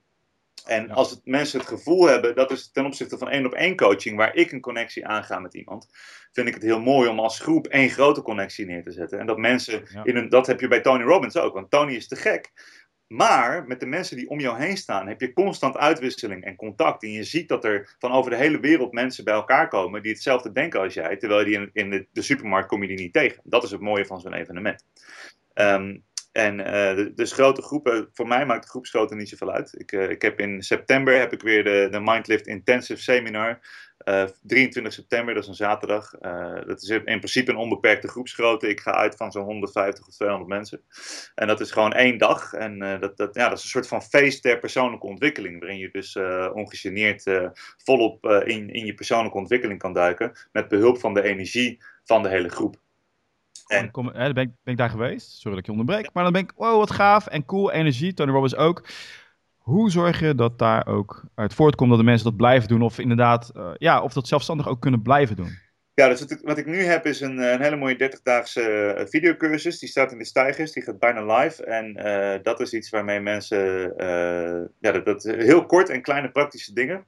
En 0.64 0.90
als 0.90 1.10
het, 1.10 1.20
mensen 1.24 1.58
het 1.58 1.68
gevoel 1.68 2.06
hebben, 2.06 2.34
dat 2.34 2.50
is 2.50 2.70
ten 2.70 2.84
opzichte 2.84 3.18
van 3.18 3.28
één 3.28 3.46
op 3.46 3.52
één 3.52 3.76
coaching, 3.76 4.16
waar 4.16 4.34
ik 4.34 4.52
een 4.52 4.60
connectie 4.60 5.06
aanga 5.06 5.38
met 5.38 5.54
iemand, 5.54 5.88
vind 6.32 6.48
ik 6.48 6.54
het 6.54 6.62
heel 6.62 6.80
mooi 6.80 7.08
om 7.08 7.18
als 7.18 7.40
groep 7.40 7.66
één 7.66 7.90
grote 7.90 8.22
connectie 8.22 8.66
neer 8.66 8.82
te 8.82 8.90
zetten. 8.90 9.18
En 9.18 9.26
dat 9.26 9.38
mensen, 9.38 9.84
ja. 9.92 10.04
in 10.04 10.16
een, 10.16 10.28
dat 10.28 10.46
heb 10.46 10.60
je 10.60 10.68
bij 10.68 10.80
Tony 10.80 11.02
Robbins 11.02 11.36
ook, 11.36 11.54
want 11.54 11.70
Tony 11.70 11.94
is 11.94 12.08
te 12.08 12.16
gek. 12.16 12.52
Maar 13.06 13.66
met 13.66 13.80
de 13.80 13.86
mensen 13.86 14.16
die 14.16 14.28
om 14.28 14.40
jou 14.40 14.58
heen 14.58 14.76
staan, 14.76 15.08
heb 15.08 15.20
je 15.20 15.32
constant 15.32 15.76
uitwisseling 15.76 16.44
en 16.44 16.56
contact. 16.56 17.02
En 17.02 17.10
je 17.10 17.24
ziet 17.24 17.48
dat 17.48 17.64
er 17.64 17.96
van 17.98 18.12
over 18.12 18.30
de 18.30 18.36
hele 18.36 18.60
wereld 18.60 18.92
mensen 18.92 19.24
bij 19.24 19.34
elkaar 19.34 19.68
komen 19.68 20.02
die 20.02 20.12
hetzelfde 20.12 20.52
denken 20.52 20.80
als 20.80 20.94
jij. 20.94 21.16
Terwijl 21.16 21.44
die 21.44 21.54
in, 21.54 21.70
in 21.72 21.90
de, 21.90 22.06
de, 22.12 22.22
supermarkt 22.22 22.68
kom 22.68 22.82
je 22.82 22.88
die 22.88 22.98
niet 22.98 23.12
tegen. 23.12 23.40
Dat 23.44 23.62
is 23.62 23.70
het 23.70 23.80
mooie 23.80 24.06
van 24.06 24.20
zo'n 24.20 24.32
evenement. 24.32 24.84
Um, 25.54 26.04
en 26.34 27.12
dus 27.14 27.32
grote 27.32 27.62
groepen, 27.62 28.08
voor 28.12 28.28
mij 28.28 28.46
maakt 28.46 28.62
de 28.62 28.68
groepsgrootte 28.68 29.14
niet 29.14 29.28
zoveel 29.28 29.52
uit. 29.52 29.74
Ik, 29.76 29.92
uh, 29.92 30.10
ik 30.10 30.22
heb 30.22 30.40
in 30.40 30.62
september 30.62 31.18
heb 31.18 31.32
ik 31.32 31.42
weer 31.42 31.64
de, 31.64 31.88
de 31.90 32.00
Mindlift 32.00 32.46
Intensive 32.46 33.02
Seminar. 33.02 33.58
23 34.42 34.92
september, 34.92 35.34
dat 35.34 35.42
is 35.42 35.48
een 35.48 35.54
zaterdag. 35.54 36.10
dat 36.66 36.82
is 36.82 36.88
in 36.88 37.02
principe 37.04 37.50
een 37.50 37.56
onbeperkte 37.56 38.08
groepsgrootte. 38.08 38.68
Ik 38.68 38.80
ga 38.80 38.90
uit 38.90 39.16
van 39.16 39.32
zo'n 39.32 39.44
150 39.44 40.06
of 40.06 40.14
200 40.14 40.50
mensen. 40.50 40.80
En 41.34 41.46
dat 41.46 41.60
is 41.60 41.70
gewoon 41.70 41.92
één 41.92 42.18
dag. 42.18 42.52
En 42.52 42.78
dat, 42.78 43.16
dat, 43.16 43.34
ja, 43.34 43.48
dat 43.48 43.58
is 43.58 43.64
een 43.64 43.70
soort 43.70 43.88
van 43.88 44.02
feest 44.02 44.42
der 44.42 44.58
persoonlijke 44.58 45.06
ontwikkeling. 45.06 45.60
Waarin 45.60 45.78
je 45.78 45.90
dus 45.90 46.16
ongegeneerd 46.52 47.30
volop 47.76 48.26
in, 48.26 48.70
in 48.70 48.86
je 48.86 48.94
persoonlijke 48.94 49.38
ontwikkeling 49.38 49.78
kan 49.78 49.92
duiken. 49.92 50.32
Met 50.52 50.68
behulp 50.68 50.98
van 50.98 51.14
de 51.14 51.22
energie 51.22 51.82
van 52.04 52.22
de 52.22 52.28
hele 52.28 52.48
groep. 52.48 52.82
En 53.66 53.90
kom, 53.90 54.06
hè, 54.06 54.24
dan 54.24 54.32
ben 54.32 54.44
ik, 54.44 54.50
ben 54.62 54.72
ik, 54.72 54.78
daar 54.78 54.90
geweest. 54.90 55.30
Sorry 55.30 55.50
dat 55.50 55.58
ik 55.58 55.66
je 55.66 55.80
onderbreek. 55.80 56.10
Maar 56.12 56.22
dan 56.22 56.32
ben 56.32 56.42
ik, 56.42 56.52
wow, 56.56 56.78
wat 56.78 56.90
gaaf 56.90 57.26
en 57.26 57.44
cool, 57.44 57.72
energie. 57.72 58.14
Tony 58.14 58.32
Robbins 58.32 58.56
ook. 58.56 58.86
Hoe 59.56 59.90
zorg 59.90 60.20
je 60.20 60.34
dat 60.34 60.58
daar 60.58 60.86
ook 60.86 61.24
uit 61.34 61.54
voortkomt 61.54 61.90
dat 61.90 61.98
de 61.98 62.04
mensen 62.04 62.24
dat 62.24 62.36
blijven 62.36 62.68
doen? 62.68 62.82
Of 62.82 62.98
inderdaad, 62.98 63.52
uh, 63.56 63.70
ja, 63.78 64.02
of 64.02 64.12
dat 64.12 64.28
zelfstandig 64.28 64.68
ook 64.68 64.80
kunnen 64.80 65.02
blijven 65.02 65.36
doen? 65.36 65.58
Ja, 65.94 66.08
dus 66.08 66.20
wat 66.20 66.30
ik, 66.30 66.40
wat 66.42 66.58
ik 66.58 66.66
nu 66.66 66.82
heb 66.82 67.06
is 67.06 67.20
een, 67.20 67.38
een 67.38 67.62
hele 67.62 67.76
mooie 67.76 68.16
30-daagse 68.18 68.94
uh, 68.98 69.06
videocursus. 69.06 69.78
Die 69.78 69.88
staat 69.88 70.12
in 70.12 70.18
de 70.18 70.24
stijgers, 70.24 70.72
die 70.72 70.82
gaat 70.82 70.98
bijna 70.98 71.36
live. 71.36 71.64
En 71.64 72.06
uh, 72.06 72.42
dat 72.42 72.60
is 72.60 72.72
iets 72.72 72.90
waarmee 72.90 73.20
mensen, 73.20 73.94
ja, 74.80 74.92
dat, 74.92 75.04
dat, 75.04 75.22
heel 75.22 75.66
kort 75.66 75.88
en 75.88 76.02
kleine 76.02 76.30
praktische 76.30 76.72
dingen. 76.72 77.06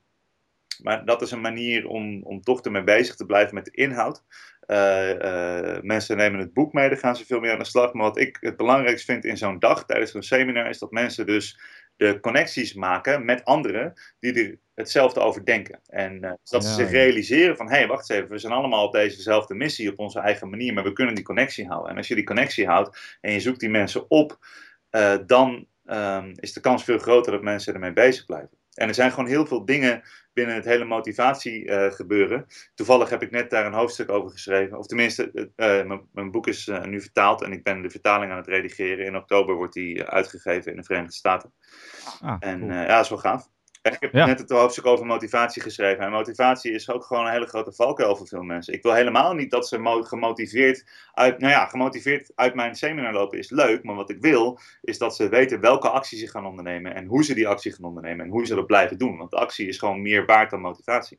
Maar 0.83 1.05
dat 1.05 1.23
is 1.23 1.31
een 1.31 1.41
manier 1.41 1.87
om, 1.87 2.23
om 2.23 2.41
toch 2.41 2.61
ermee 2.61 2.85
bezig 2.85 3.15
te 3.15 3.27
blijven 3.27 3.55
met 3.55 3.65
de 3.65 3.71
inhoud. 3.71 4.23
Uh, 4.67 5.15
uh, 5.15 5.81
mensen 5.81 6.17
nemen 6.17 6.41
het 6.41 6.53
boek 6.53 6.73
mee, 6.73 6.89
dan 6.89 6.99
gaan 6.99 7.17
ze 7.17 7.27
veel 7.27 7.41
meer 7.41 7.53
aan 7.53 7.59
de 7.59 7.65
slag. 7.65 7.93
Maar 7.93 8.05
wat 8.05 8.19
ik 8.19 8.37
het 8.41 8.57
belangrijkste 8.57 9.13
vind 9.13 9.25
in 9.25 9.37
zo'n 9.37 9.59
dag, 9.59 9.85
tijdens 9.85 10.11
zo'n 10.11 10.23
seminar, 10.23 10.69
is 10.69 10.79
dat 10.79 10.91
mensen 10.91 11.27
dus 11.27 11.61
de 11.97 12.21
connecties 12.21 12.75
maken 12.75 13.25
met 13.25 13.45
anderen 13.45 13.93
die 14.21 14.33
er 14.33 14.59
hetzelfde 14.75 15.21
over 15.21 15.45
denken. 15.45 15.81
En 15.87 16.25
uh, 16.25 16.33
dat 16.45 16.65
ze 16.65 16.75
zich 16.75 16.91
realiseren 16.91 17.57
van, 17.57 17.69
hé, 17.69 17.77
hey, 17.77 17.87
wacht 17.87 18.11
eens 18.11 18.19
even, 18.19 18.31
we 18.31 18.39
zijn 18.39 18.53
allemaal 18.53 18.87
op 18.87 18.93
dezezelfde 18.93 19.55
missie 19.55 19.91
op 19.91 19.99
onze 19.99 20.21
eigen 20.21 20.51
manier, 20.51 20.75
maar 20.75 20.85
we 20.85 20.93
kunnen 20.93 21.15
die 21.15 21.25
connectie 21.25 21.67
houden. 21.67 21.91
En 21.91 21.97
als 21.97 22.09
je 22.09 22.15
die 22.15 22.25
connectie 22.25 22.67
houdt 22.67 23.19
en 23.21 23.33
je 23.33 23.41
zoekt 23.41 23.61
die 23.61 23.71
mensen 23.71 24.11
op, 24.11 24.39
dan 25.27 25.67
um, 25.87 26.33
is 26.35 26.53
de 26.53 26.61
kans 26.61 26.85
veel 26.85 26.99
groter 26.99 27.33
dat 27.33 27.43
mensen 27.43 27.75
ermee 27.75 27.93
bezig 27.93 28.27
blijven. 28.27 28.51
En 28.77 28.89
er 28.89 28.95
zijn 28.95 29.11
gewoon 29.11 29.29
heel 29.29 29.47
veel 29.47 29.65
dingen 29.65 30.03
binnen 30.33 30.55
het 30.55 30.65
hele 30.65 30.85
motivatie 30.85 31.65
uh, 31.65 31.91
gebeuren. 31.91 32.47
Toevallig 32.75 33.11
heb 33.11 33.23
ik 33.23 33.31
net 33.31 33.51
daar 33.51 33.67
een 33.67 33.73
hoofdstuk 33.73 34.11
over 34.11 34.31
geschreven. 34.31 34.79
Of 34.79 34.87
tenminste, 34.87 35.51
uh, 35.57 35.99
mijn 36.13 36.31
boek 36.31 36.47
is 36.47 36.67
uh, 36.67 36.85
nu 36.85 37.01
vertaald 37.01 37.43
en 37.43 37.53
ik 37.53 37.63
ben 37.63 37.83
de 37.83 37.91
vertaling 37.91 38.31
aan 38.31 38.37
het 38.37 38.47
redigeren. 38.47 39.07
In 39.07 39.17
oktober 39.17 39.55
wordt 39.55 39.73
die 39.73 40.05
uitgegeven 40.05 40.71
in 40.71 40.77
de 40.77 40.85
Verenigde 40.85 41.15
Staten. 41.15 41.53
Ah, 42.21 42.37
en 42.41 42.59
cool. 42.59 42.73
ja, 42.73 42.87
dat 42.87 43.05
is 43.05 43.09
wel 43.09 43.19
gaaf. 43.19 43.49
Ik 43.93 43.97
heb 44.01 44.13
net 44.13 44.39
het 44.39 44.51
hoofdstuk 44.51 44.87
over 44.87 45.07
motivatie 45.07 45.63
geschreven. 45.63 46.05
En 46.05 46.11
motivatie 46.11 46.73
is 46.73 46.91
ook 46.91 47.05
gewoon 47.05 47.27
een 47.27 47.33
hele 47.33 47.47
grote 47.47 47.73
valkuil 47.73 48.17
voor 48.17 48.27
veel 48.27 48.43
mensen. 48.43 48.75
Ik 48.75 48.83
wil 48.83 48.93
helemaal 48.93 49.35
niet 49.35 49.51
dat 49.51 49.69
ze 49.69 50.01
gemotiveerd 50.07 50.91
uit, 51.13 51.39
nou 51.39 51.53
ja, 51.53 51.67
gemotiveerd 51.67 52.33
uit 52.35 52.55
mijn 52.55 52.75
seminar 52.75 53.13
lopen 53.13 53.39
is 53.39 53.51
leuk. 53.51 53.85
Maar 53.85 53.95
wat 53.95 54.11
ik 54.11 54.21
wil, 54.21 54.59
is 54.81 54.99
dat 54.99 55.17
ze 55.17 55.29
weten 55.29 55.61
welke 55.61 55.89
actie 55.89 56.19
ze 56.19 56.29
gaan 56.29 56.47
ondernemen. 56.47 56.95
En 56.95 57.07
hoe 57.07 57.25
ze 57.25 57.35
die 57.35 57.49
actie 57.49 57.73
gaan 57.73 57.85
ondernemen. 57.85 58.25
En 58.25 58.31
hoe 58.31 58.47
ze 58.47 58.55
dat 58.55 58.67
blijven 58.67 58.99
doen. 58.99 59.17
Want 59.17 59.35
actie 59.35 59.69
is 59.69 59.79
gewoon 59.79 60.03
meer 60.03 60.27
waard 60.27 60.51
dan 60.51 60.61
motivatie. 60.61 61.19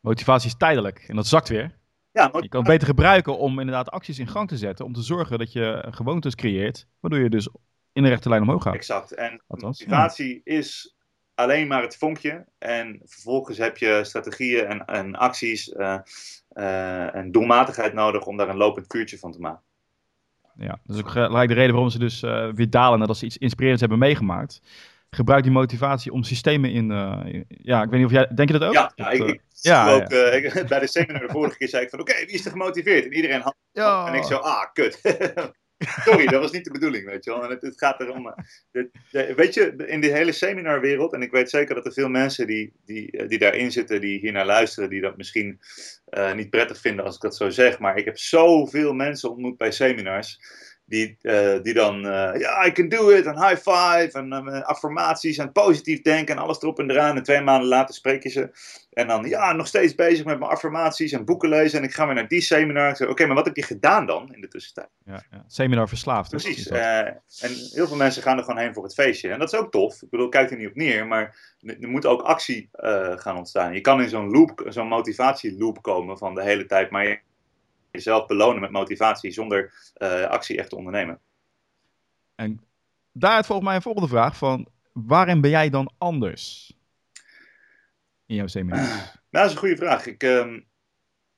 Motivatie 0.00 0.48
is 0.48 0.56
tijdelijk. 0.56 1.04
En 1.08 1.16
dat 1.16 1.26
zakt 1.26 1.48
weer. 1.48 1.78
Ja, 2.12 2.30
je 2.32 2.48
kan 2.48 2.60
het 2.60 2.70
beter 2.70 2.86
gebruiken 2.86 3.38
om 3.38 3.58
inderdaad 3.58 3.90
acties 3.90 4.18
in 4.18 4.28
gang 4.28 4.48
te 4.48 4.56
zetten. 4.56 4.84
Om 4.84 4.92
te 4.92 5.02
zorgen 5.02 5.38
dat 5.38 5.52
je 5.52 5.86
gewoontes 5.90 6.34
creëert. 6.34 6.86
Waardoor 7.00 7.20
je 7.20 7.30
dus 7.30 7.48
in 7.92 8.02
de 8.02 8.08
rechte 8.08 8.28
lijn 8.28 8.42
omhoog 8.42 8.62
gaat. 8.62 8.74
Exact. 8.74 9.12
En 9.12 9.42
motivatie 9.46 10.40
is 10.44 10.95
alleen 11.36 11.66
maar 11.66 11.82
het 11.82 11.96
vonkje. 11.96 12.44
En 12.58 13.00
vervolgens 13.04 13.58
heb 13.58 13.76
je 13.76 14.00
strategieën 14.02 14.66
en, 14.66 14.84
en 14.84 15.14
acties 15.14 15.68
uh, 15.68 15.98
uh, 16.52 17.14
en 17.14 17.32
doelmatigheid 17.32 17.92
nodig 17.92 18.26
om 18.26 18.36
daar 18.36 18.48
een 18.48 18.56
lopend 18.56 18.86
vuurtje 18.88 19.18
van 19.18 19.32
te 19.32 19.40
maken. 19.40 19.64
Ja, 20.58 20.78
dat 20.84 20.96
is 20.96 21.02
ook 21.02 21.10
gelijk 21.10 21.48
de 21.48 21.54
reden 21.54 21.72
waarom 21.72 21.90
ze 21.90 21.98
dus 21.98 22.22
uh, 22.22 22.52
weer 22.52 22.70
dalen 22.70 22.98
nadat 22.98 23.16
ze 23.16 23.24
iets 23.24 23.36
inspirerends 23.36 23.80
hebben 23.80 23.98
meegemaakt. 23.98 24.60
Gebruik 25.10 25.42
die 25.42 25.52
motivatie 25.52 26.12
om 26.12 26.22
systemen 26.22 26.70
in, 26.70 26.90
in, 26.90 27.44
Ja, 27.48 27.82
ik 27.82 27.90
weet 27.90 27.98
niet 27.98 28.08
of 28.08 28.12
jij. 28.12 28.26
Denk 28.34 28.50
je 28.50 28.58
dat 28.58 28.68
ook? 28.68 28.74
Ja, 28.74 28.92
ja 28.94 29.10
ik, 29.10 29.22
ik, 29.22 29.42
ja, 29.60 29.92
ook, 29.92 30.10
ja. 30.10 30.30
Ik, 30.30 30.52
bij 30.68 30.78
de 30.78 30.86
seminar 30.86 31.26
de 31.26 31.32
vorige 31.32 31.56
keer 31.56 31.68
zei 31.68 31.82
ik 31.82 31.90
van: 31.90 32.00
Oké, 32.00 32.10
okay, 32.10 32.24
wie 32.24 32.34
is 32.34 32.44
er 32.44 32.50
gemotiveerd? 32.50 33.04
En 33.04 33.12
iedereen 33.12 33.40
had. 33.40 33.56
Ja. 33.72 34.06
En 34.06 34.14
ik 34.14 34.24
zo: 34.24 34.36
Ah, 34.36 34.72
kut. 34.72 35.00
Sorry, 35.78 36.26
dat 36.26 36.40
was 36.40 36.50
niet 36.50 36.64
de 36.64 36.70
bedoeling, 36.70 37.04
weet 37.04 37.24
je 37.24 37.30
wel. 37.30 37.44
En 37.44 37.50
het, 37.50 37.62
het 37.62 37.78
gaat 37.78 38.00
erom. 38.00 38.34
Eh, 38.72 39.34
weet 39.34 39.54
je, 39.54 39.74
in 39.86 40.00
die 40.00 40.12
hele 40.12 40.32
seminarwereld, 40.32 41.12
en 41.12 41.22
ik 41.22 41.30
weet 41.30 41.50
zeker 41.50 41.74
dat 41.74 41.86
er 41.86 41.92
veel 41.92 42.08
mensen 42.08 42.46
die, 42.46 42.72
die, 42.84 43.10
eh, 43.10 43.28
die 43.28 43.38
daarin 43.38 43.72
zitten, 43.72 44.00
die 44.00 44.18
hier 44.18 44.32
naar 44.32 44.46
luisteren, 44.46 44.90
die 44.90 45.00
dat 45.00 45.16
misschien 45.16 45.60
uh, 46.10 46.34
niet 46.34 46.50
prettig 46.50 46.80
vinden 46.80 47.04
als 47.04 47.14
ik 47.14 47.20
dat 47.20 47.36
zo 47.36 47.50
zeg. 47.50 47.78
Maar 47.78 47.96
ik 47.96 48.04
heb 48.04 48.18
zoveel 48.18 48.92
mensen 48.92 49.30
ontmoet 49.30 49.56
bij 49.56 49.70
seminars 49.70 50.38
die, 50.86 51.18
uh, 51.22 51.62
die 51.62 51.74
dan, 51.74 52.00
ja, 52.00 52.34
uh, 52.34 52.40
yeah, 52.40 52.66
I 52.66 52.72
can 52.72 52.88
do 52.88 53.08
it, 53.10 53.26
en 53.26 53.48
high 53.48 53.56
five, 53.56 54.10
en 54.12 54.32
uh, 54.32 54.60
affirmaties, 54.60 55.38
en 55.38 55.52
positief 55.52 56.02
denken, 56.02 56.36
en 56.36 56.42
alles 56.42 56.62
erop 56.62 56.78
en 56.78 56.90
eraan. 56.90 57.16
En 57.16 57.22
twee 57.22 57.40
maanden 57.40 57.68
later 57.68 57.94
spreek 57.94 58.22
je 58.22 58.28
ze. 58.28 58.50
En 58.90 59.06
dan, 59.06 59.28
ja, 59.28 59.52
nog 59.52 59.66
steeds 59.66 59.94
bezig 59.94 60.24
met 60.24 60.38
mijn 60.38 60.50
affirmaties 60.50 61.12
en 61.12 61.24
boeken 61.24 61.48
lezen. 61.48 61.78
En 61.78 61.84
ik 61.84 61.94
ga 61.94 62.06
weer 62.06 62.14
naar 62.14 62.28
die 62.28 62.40
seminar. 62.40 63.08
Oké, 63.08 63.26
maar 63.26 63.34
wat 63.34 63.44
heb 63.44 63.56
je 63.56 63.62
gedaan 63.62 64.06
dan 64.06 64.34
in 64.34 64.40
de 64.40 64.48
tussentijd? 64.48 64.88
Ja, 65.04 65.22
ja. 65.30 65.44
Seminar 65.46 65.88
verslaafd. 65.88 66.30
Precies. 66.30 66.68
en 66.68 67.22
heel 67.72 67.86
veel 67.86 67.96
mensen 67.96 68.22
gaan 68.22 68.38
er 68.38 68.44
gewoon 68.44 68.60
heen 68.60 68.74
voor 68.74 68.84
het 68.84 68.94
feestje. 68.94 69.30
En 69.30 69.38
dat 69.38 69.52
is 69.52 69.58
ook 69.58 69.70
tof. 69.70 70.02
Ik 70.02 70.10
bedoel, 70.10 70.28
kijk 70.28 70.50
er 70.50 70.56
niet 70.56 70.68
op 70.68 70.74
neer, 70.74 71.06
maar 71.06 71.54
er 71.60 71.88
moet 71.88 72.06
ook 72.06 72.22
actie 72.22 72.68
gaan 73.16 73.36
ontstaan. 73.36 73.74
Je 73.74 73.80
kan 73.80 74.02
in 74.02 74.08
zo'n 74.08 74.30
loop, 74.30 74.64
zo'n 74.68 74.88
motivatieloop 74.88 75.82
komen 75.82 76.18
van 76.18 76.34
de 76.34 76.42
hele 76.42 76.66
tijd, 76.66 76.90
maar 76.90 77.08
je 77.08 77.18
jezelf 77.96 78.26
belonen 78.26 78.60
met 78.60 78.70
motivatie 78.70 79.30
zonder 79.30 79.74
uh, 79.96 80.24
actie 80.24 80.58
echt 80.58 80.68
te 80.68 80.76
ondernemen. 80.76 81.20
En 82.34 82.60
daar 83.12 83.44
volgens 83.44 83.66
mij 83.66 83.76
een 83.76 83.82
volgende 83.82 84.08
vraag 84.08 84.36
van, 84.36 84.68
waarin 84.92 85.40
ben 85.40 85.50
jij 85.50 85.70
dan 85.70 85.92
anders 85.98 86.72
in 88.26 88.34
jouw 88.34 88.46
seminar? 88.46 88.80
nou, 88.86 89.00
dat 89.30 89.44
is 89.44 89.52
een 89.52 89.58
goede 89.58 89.76
vraag. 89.76 90.06
Ik, 90.06 90.22
um, 90.22 90.66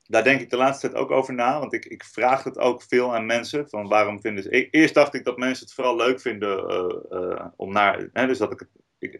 daar 0.09 0.23
denk 0.23 0.41
ik 0.41 0.49
de 0.49 0.57
laatste 0.57 0.87
tijd 0.87 1.01
ook 1.01 1.11
over 1.11 1.33
na, 1.33 1.59
want 1.59 1.73
ik, 1.73 1.85
ik 1.85 2.03
vraag 2.03 2.43
het 2.43 2.57
ook 2.57 2.83
veel 2.83 3.15
aan 3.15 3.25
mensen, 3.25 3.69
van 3.69 3.87
waarom 3.87 4.21
vinden 4.21 4.43
ze... 4.43 4.69
Eerst 4.69 4.93
dacht 4.93 5.13
ik 5.13 5.23
dat 5.23 5.37
mensen 5.37 5.65
het 5.65 5.73
vooral 5.73 5.95
leuk 5.95 6.21
vinden 6.21 6.57
uh, 7.11 7.19
uh, 7.19 7.45
om 7.55 7.73
naar... 7.73 8.09
Hè, 8.13 8.27
dus 8.27 8.37
dat 8.37 8.51
ik 8.51 8.67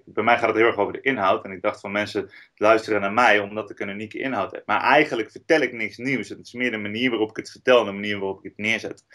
bij 0.05 0.23
mij 0.23 0.37
gaat 0.37 0.47
het 0.47 0.57
heel 0.57 0.65
erg 0.65 0.77
over 0.77 0.93
de 0.93 1.01
inhoud. 1.01 1.43
En 1.43 1.51
ik 1.51 1.61
dacht 1.61 1.79
van 1.79 1.91
mensen 1.91 2.29
luisteren 2.55 3.01
naar 3.01 3.13
mij 3.13 3.39
omdat 3.39 3.69
ik 3.69 3.79
een 3.79 3.89
unieke 3.89 4.19
inhoud 4.19 4.51
heb. 4.51 4.65
Maar 4.65 4.81
eigenlijk 4.81 5.31
vertel 5.31 5.61
ik 5.61 5.73
niks 5.73 5.97
nieuws. 5.97 6.29
Het 6.29 6.39
is 6.39 6.53
meer 6.53 6.71
de 6.71 6.77
manier 6.77 7.09
waarop 7.09 7.29
ik 7.29 7.35
het 7.35 7.51
vertel 7.51 7.79
en 7.79 7.85
de 7.85 7.91
manier 7.91 8.19
waarop 8.19 8.37
ik 8.37 8.43
het 8.43 8.57
neerzet. 8.57 9.05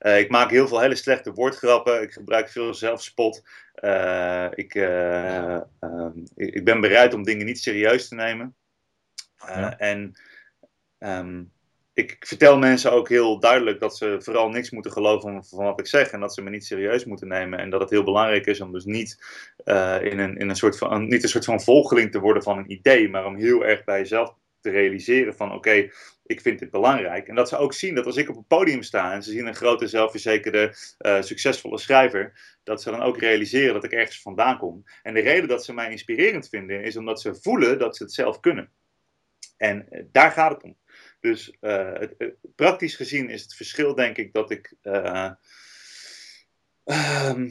Uh, 0.00 0.18
ik 0.18 0.30
maak 0.30 0.50
heel 0.50 0.68
veel 0.68 0.80
hele 0.80 0.94
slechte 0.94 1.32
woordgrappen. 1.32 2.02
Ik 2.02 2.12
gebruik 2.12 2.48
veel 2.48 2.74
zelfspot. 2.74 3.42
Ik, 4.54 4.74
ik 6.34 6.64
ben 6.64 6.80
bereid 6.80 7.14
om 7.14 7.22
dingen 7.22 7.46
niet 7.46 7.60
serieus 7.60 8.08
te 8.08 8.14
nemen. 8.14 8.54
Ja. 9.46 9.78
En 9.78 10.14
um, 11.00 11.52
ik 11.94 12.16
vertel 12.18 12.58
mensen 12.58 12.92
ook 12.92 13.08
heel 13.08 13.38
duidelijk 13.38 13.80
dat 13.80 13.96
ze 13.96 14.16
vooral 14.18 14.48
niks 14.48 14.70
moeten 14.70 14.92
geloven 14.92 15.44
van, 15.44 15.64
wat 15.64 15.80
ik 15.80 15.86
zeg. 15.86 16.10
En 16.10 16.20
dat 16.20 16.34
ze 16.34 16.42
me 16.42 16.50
niet 16.50 16.64
serieus 16.64 17.04
moeten 17.04 17.28
nemen. 17.28 17.58
En 17.58 17.70
dat 17.70 17.80
het 17.80 17.90
heel 17.90 18.04
belangrijk 18.04 18.46
is 18.46 18.60
om 18.60 18.72
dus 18.72 18.84
niet, 18.84 19.24
uh, 19.64 20.02
in 20.02 20.18
een, 20.18 20.36
in 20.36 20.48
een 20.48 20.56
soort 20.56 20.78
van, 20.78 21.08
niet 21.08 21.22
een 21.22 21.28
soort 21.28 21.44
van 21.44 21.60
volgeling 21.60 22.12
te 22.12 22.20
worden 22.20 22.42
van 22.42 22.58
een 22.58 22.70
idee. 22.70 23.08
Maar 23.08 23.26
om 23.26 23.36
heel 23.36 23.64
erg 23.64 23.84
bij 23.84 23.98
jezelf 23.98 24.34
te 24.60 24.70
realiseren 24.70 25.34
van 25.34 25.52
oké, 25.52 25.88
ik 26.26 26.40
vind 26.40 26.58
dit 26.58 26.70
belangrijk. 26.70 27.28
En 27.28 27.34
dat 27.34 27.48
ze 27.48 27.56
ook 27.56 27.72
zien 27.72 27.94
dat 27.94 28.06
als 28.06 28.16
ik 28.16 28.28
op 28.28 28.36
een 28.36 28.46
podium 28.46 28.82
sta 28.82 29.12
en 29.12 29.22
ze 29.22 29.30
zien 29.30 29.46
een 29.46 29.54
grote, 29.54 29.86
zelfverzekerde, 29.86 30.74
uh, 30.98 31.22
succesvolle 31.22 31.78
schrijver, 31.78 32.56
dat 32.62 32.82
ze 32.82 32.90
dan 32.90 33.02
ook 33.02 33.18
realiseren 33.18 33.74
dat 33.74 33.84
ik 33.84 33.92
ergens 33.92 34.22
vandaan 34.22 34.58
kom. 34.58 34.84
En 35.02 35.14
de 35.14 35.20
reden 35.20 35.48
dat 35.48 35.64
ze 35.64 35.74
mij 35.74 35.90
inspirerend 35.90 36.48
vinden 36.48 36.82
is 36.82 36.96
omdat 36.96 37.20
ze 37.20 37.34
voelen 37.34 37.78
dat 37.78 37.96
ze 37.96 38.02
het 38.02 38.12
zelf 38.12 38.40
kunnen. 38.40 38.70
En 39.56 39.86
uh, 39.90 40.02
daar 40.12 40.30
gaat 40.30 40.52
het 40.52 40.62
om. 40.62 40.76
Dus 41.20 41.56
uh, 41.60 41.92
het, 41.92 42.14
het, 42.18 42.34
praktisch 42.54 42.96
gezien 42.96 43.28
is 43.28 43.42
het 43.42 43.54
verschil, 43.54 43.94
denk 43.94 44.16
ik, 44.16 44.32
dat 44.32 44.50
ik. 44.50 44.74
Uh, 44.82 45.30
um, 46.84 47.50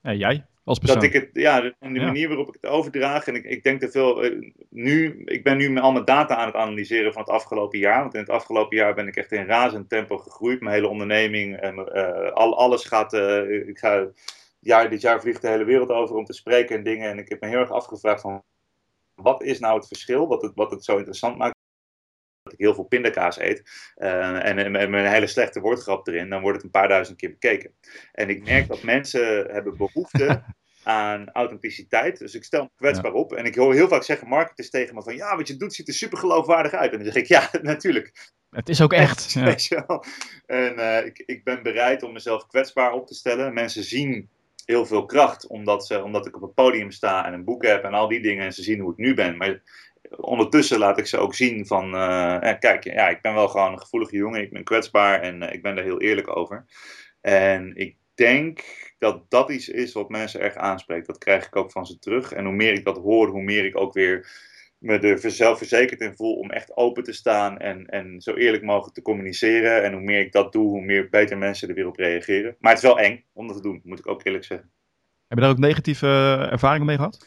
ja, 0.00 0.12
jij 0.12 0.46
als 0.64 0.78
persoon. 0.78 0.96
Dat 0.96 1.04
ik 1.04 1.12
het, 1.12 1.30
ja, 1.32 1.60
de, 1.60 1.74
de 1.78 1.88
ja. 1.88 2.04
manier 2.04 2.28
waarop 2.28 2.48
ik 2.48 2.58
het 2.60 2.70
overdraag. 2.70 3.26
En 3.26 3.34
ik, 3.34 3.44
ik 3.44 3.62
denk 3.62 3.80
te 3.80 3.90
veel. 3.90 4.24
Uh, 4.24 4.52
nu, 4.70 5.22
ik 5.24 5.44
ben 5.44 5.56
nu 5.56 5.78
al 5.78 5.92
mijn 5.92 6.04
data 6.04 6.36
aan 6.36 6.46
het 6.46 6.54
analyseren 6.54 7.12
van 7.12 7.22
het 7.22 7.30
afgelopen 7.30 7.78
jaar. 7.78 8.00
Want 8.00 8.14
in 8.14 8.20
het 8.20 8.30
afgelopen 8.30 8.76
jaar 8.76 8.94
ben 8.94 9.06
ik 9.06 9.16
echt 9.16 9.32
in 9.32 9.46
razend 9.46 9.88
tempo 9.88 10.18
gegroeid. 10.18 10.60
Mijn 10.60 10.74
hele 10.74 10.88
onderneming. 10.88 11.56
En, 11.56 11.92
al, 12.34 12.58
alles 12.58 12.84
gaat. 12.84 13.12
ik 13.66 13.78
ga. 13.78 14.06
Ja, 14.60 14.88
dit 14.88 15.00
jaar 15.00 15.20
vliegt 15.20 15.42
de 15.42 15.48
hele 15.48 15.64
wereld 15.64 15.88
over 15.88 16.16
om 16.16 16.24
te 16.24 16.32
spreken 16.32 16.76
en 16.76 16.82
dingen. 16.82 17.10
En 17.10 17.18
ik 17.18 17.28
heb 17.28 17.40
me 17.40 17.48
heel 17.48 17.58
erg 17.58 17.70
afgevraagd 17.70 18.20
van. 18.20 18.44
Wat 19.14 19.42
is 19.42 19.58
nou 19.58 19.76
het 19.76 19.86
verschil? 19.86 20.28
Wat 20.28 20.42
het, 20.42 20.52
wat 20.54 20.70
het 20.70 20.84
zo 20.84 20.96
interessant 20.96 21.38
maakt? 21.38 21.53
Ik 22.54 22.64
heel 22.64 22.74
veel 22.74 22.84
pindakaas 22.84 23.38
eet 23.38 23.62
uh, 23.96 24.46
en, 24.46 24.70
met 24.70 24.82
een 24.82 25.06
hele 25.06 25.26
slechte 25.26 25.60
woordgrap 25.60 26.08
erin, 26.08 26.30
dan 26.30 26.40
wordt 26.40 26.56
het 26.56 26.64
een 26.64 26.80
paar 26.80 26.88
duizend 26.88 27.16
keer 27.16 27.30
bekeken. 27.30 27.70
En 28.12 28.28
ik 28.28 28.44
merk 28.44 28.68
dat 28.68 28.82
mensen 28.82 29.46
hebben 29.50 29.76
behoefte 29.76 30.42
aan 30.84 31.30
authenticiteit. 31.32 32.18
Dus 32.18 32.34
ik 32.34 32.44
stel 32.44 32.62
me 32.62 32.70
kwetsbaar 32.76 33.12
op. 33.12 33.32
En 33.32 33.44
ik 33.44 33.54
hoor 33.54 33.74
heel 33.74 33.88
vaak 33.88 34.02
zeggen 34.02 34.28
marketers 34.28 34.70
tegen 34.70 34.94
me 34.94 35.02
van... 35.02 35.16
Ja, 35.16 35.36
wat 35.36 35.48
je 35.48 35.56
doet 35.56 35.74
ziet 35.74 35.88
er 35.88 35.94
super 35.94 36.18
geloofwaardig 36.18 36.72
uit. 36.72 36.92
En 36.92 36.96
dan 36.98 37.12
zeg 37.12 37.22
ik, 37.22 37.28
ja, 37.28 37.50
natuurlijk. 37.62 38.32
Het 38.50 38.68
is 38.68 38.80
ook 38.80 38.92
echt. 38.92 39.32
ja. 39.68 40.02
En 40.46 40.78
eh, 40.78 41.06
ik, 41.06 41.22
ik 41.26 41.44
ben 41.44 41.62
bereid 41.62 42.02
om 42.02 42.12
mezelf 42.12 42.46
kwetsbaar 42.46 42.92
op 42.92 43.06
te 43.06 43.14
stellen. 43.14 43.54
Mensen 43.54 43.84
zien 43.84 44.28
heel 44.64 44.86
veel 44.86 45.04
kracht, 45.04 45.46
omdat, 45.46 45.86
ze, 45.86 46.02
omdat 46.02 46.26
ik 46.26 46.36
op 46.36 46.42
een 46.42 46.54
podium 46.54 46.90
sta 46.90 47.26
en 47.26 47.32
een 47.32 47.44
boek 47.44 47.64
heb 47.64 47.84
en 47.84 47.94
al 47.94 48.08
die 48.08 48.22
dingen. 48.22 48.44
En 48.44 48.52
ze 48.52 48.62
zien 48.62 48.80
hoe 48.80 48.92
ik 48.92 48.98
nu 48.98 49.14
ben. 49.14 49.36
Maar 49.36 49.62
ondertussen 50.10 50.78
laat 50.78 50.98
ik 50.98 51.06
ze 51.06 51.18
ook 51.18 51.34
zien 51.34 51.66
van... 51.66 51.94
eh, 51.94 52.50
eh, 52.50 52.58
kijk, 52.58 52.84
ja, 52.84 53.08
ik 53.08 53.20
ben 53.20 53.34
wel 53.34 53.48
gewoon 53.48 53.72
een 53.72 53.80
gevoelige 53.80 54.16
jongen. 54.16 54.40
Ik 54.40 54.52
ben 54.52 54.64
kwetsbaar 54.64 55.20
en 55.20 55.42
eh, 55.42 55.54
ik 55.54 55.62
ben 55.62 55.74
daar 55.74 55.84
heel 55.84 56.00
eerlijk 56.00 56.36
over. 56.36 56.64
En 57.20 57.76
ik 57.76 57.96
denk 58.14 58.60
dat 58.98 59.30
dat 59.30 59.50
iets 59.50 59.68
is 59.68 59.92
wat 59.92 60.08
mensen 60.08 60.40
erg 60.40 60.54
aanspreekt. 60.54 61.06
Dat 61.06 61.18
krijg 61.18 61.46
ik 61.46 61.56
ook 61.56 61.72
van 61.72 61.86
ze 61.86 61.98
terug. 61.98 62.32
En 62.32 62.44
hoe 62.44 62.54
meer 62.54 62.72
ik 62.72 62.84
dat 62.84 62.98
hoor, 62.98 63.28
hoe 63.28 63.42
meer 63.42 63.64
ik 63.64 63.76
ook 63.76 63.92
weer 63.92 64.26
me 64.78 64.98
er 64.98 65.30
zelfverzekerd 65.30 66.00
in 66.00 66.14
voel 66.14 66.34
om 66.34 66.50
echt 66.50 66.76
open 66.76 67.02
te 67.02 67.12
staan 67.12 67.58
en, 67.58 67.86
en 67.86 68.20
zo 68.20 68.34
eerlijk 68.34 68.62
mogelijk 68.62 68.94
te 68.94 69.02
communiceren. 69.02 69.82
En 69.82 69.92
hoe 69.92 70.02
meer 70.02 70.20
ik 70.20 70.32
dat 70.32 70.52
doe, 70.52 70.68
hoe 70.68 70.84
meer 70.84 71.08
beter 71.08 71.38
mensen 71.38 71.68
er 71.68 71.74
weer 71.74 71.86
op 71.86 71.96
reageren. 71.96 72.56
Maar 72.58 72.72
het 72.72 72.82
is 72.82 72.88
wel 72.88 72.98
eng 72.98 73.24
om 73.32 73.46
dat 73.46 73.56
te 73.56 73.62
doen, 73.62 73.80
moet 73.84 73.98
ik 73.98 74.08
ook 74.08 74.24
eerlijk 74.24 74.44
zeggen. 74.44 74.70
Heb 75.28 75.38
je 75.38 75.44
daar 75.44 75.50
ook 75.50 75.58
negatieve 75.58 76.06
ervaringen 76.50 76.86
mee 76.86 76.96
gehad? 76.96 77.26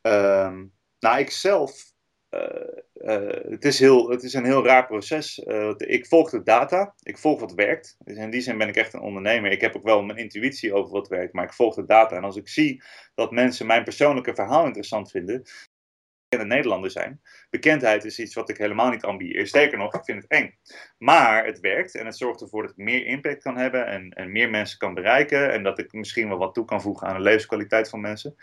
Ehm, 0.00 0.64
nou, 1.00 1.18
ik 1.18 1.30
zelf. 1.30 1.88
eh, 2.28 2.78
eh, 2.94 3.50
het, 3.50 3.64
is 3.64 3.78
heel, 3.78 4.10
het 4.10 4.22
is 4.22 4.34
een 4.34 4.44
heel 4.44 4.64
raar 4.64 4.86
proces. 4.86 5.38
Eh, 5.38 5.72
ik 5.76 6.06
volg 6.06 6.30
de 6.30 6.42
data, 6.42 6.94
ik 7.02 7.18
volg 7.18 7.40
wat 7.40 7.52
werkt. 7.54 7.96
Dus 7.98 8.16
in 8.16 8.30
die 8.30 8.40
zin 8.40 8.58
ben 8.58 8.68
ik 8.68 8.76
echt 8.76 8.92
een 8.94 9.00
ondernemer. 9.00 9.50
Ik 9.50 9.60
heb 9.60 9.76
ook 9.76 9.84
wel 9.84 10.02
mijn 10.02 10.18
intuïtie 10.18 10.74
over 10.74 10.92
wat 10.92 11.08
werkt, 11.08 11.32
maar 11.32 11.44
ik 11.44 11.52
volg 11.52 11.74
de 11.74 11.84
data. 11.84 12.16
En 12.16 12.24
als 12.24 12.36
ik 12.36 12.48
zie 12.48 12.82
dat 13.14 13.30
mensen 13.30 13.66
mijn 13.66 13.84
persoonlijke 13.84 14.34
verhaal 14.34 14.64
interessant 14.64 15.10
vinden, 15.10 15.42
en 16.38 16.46
Nederlander 16.46 16.90
zijn. 16.90 17.20
Bekendheid 17.50 18.04
is 18.04 18.18
iets 18.18 18.34
wat 18.34 18.48
ik 18.48 18.56
helemaal 18.56 18.90
niet 18.90 19.04
ambieer. 19.04 19.46
Sterker 19.46 19.78
nog, 19.78 19.94
ik 19.94 20.04
vind 20.04 20.22
het 20.22 20.30
eng. 20.30 20.58
Maar 20.98 21.44
het 21.44 21.60
werkt 21.60 21.94
en 21.94 22.06
het 22.06 22.16
zorgt 22.16 22.40
ervoor 22.40 22.62
dat 22.62 22.70
ik 22.70 22.76
meer 22.76 23.06
impact 23.06 23.42
kan 23.42 23.56
hebben 23.56 23.86
en, 23.86 24.10
en 24.10 24.32
meer 24.32 24.50
mensen 24.50 24.78
kan 24.78 24.94
bereiken. 24.94 25.52
En 25.52 25.62
dat 25.62 25.78
ik 25.78 25.92
misschien 25.92 26.28
wel 26.28 26.38
wat 26.38 26.54
toe 26.54 26.64
kan 26.64 26.80
voegen 26.80 27.06
aan 27.06 27.16
de 27.16 27.22
levenskwaliteit 27.22 27.88
van 27.88 28.00
mensen. 28.00 28.34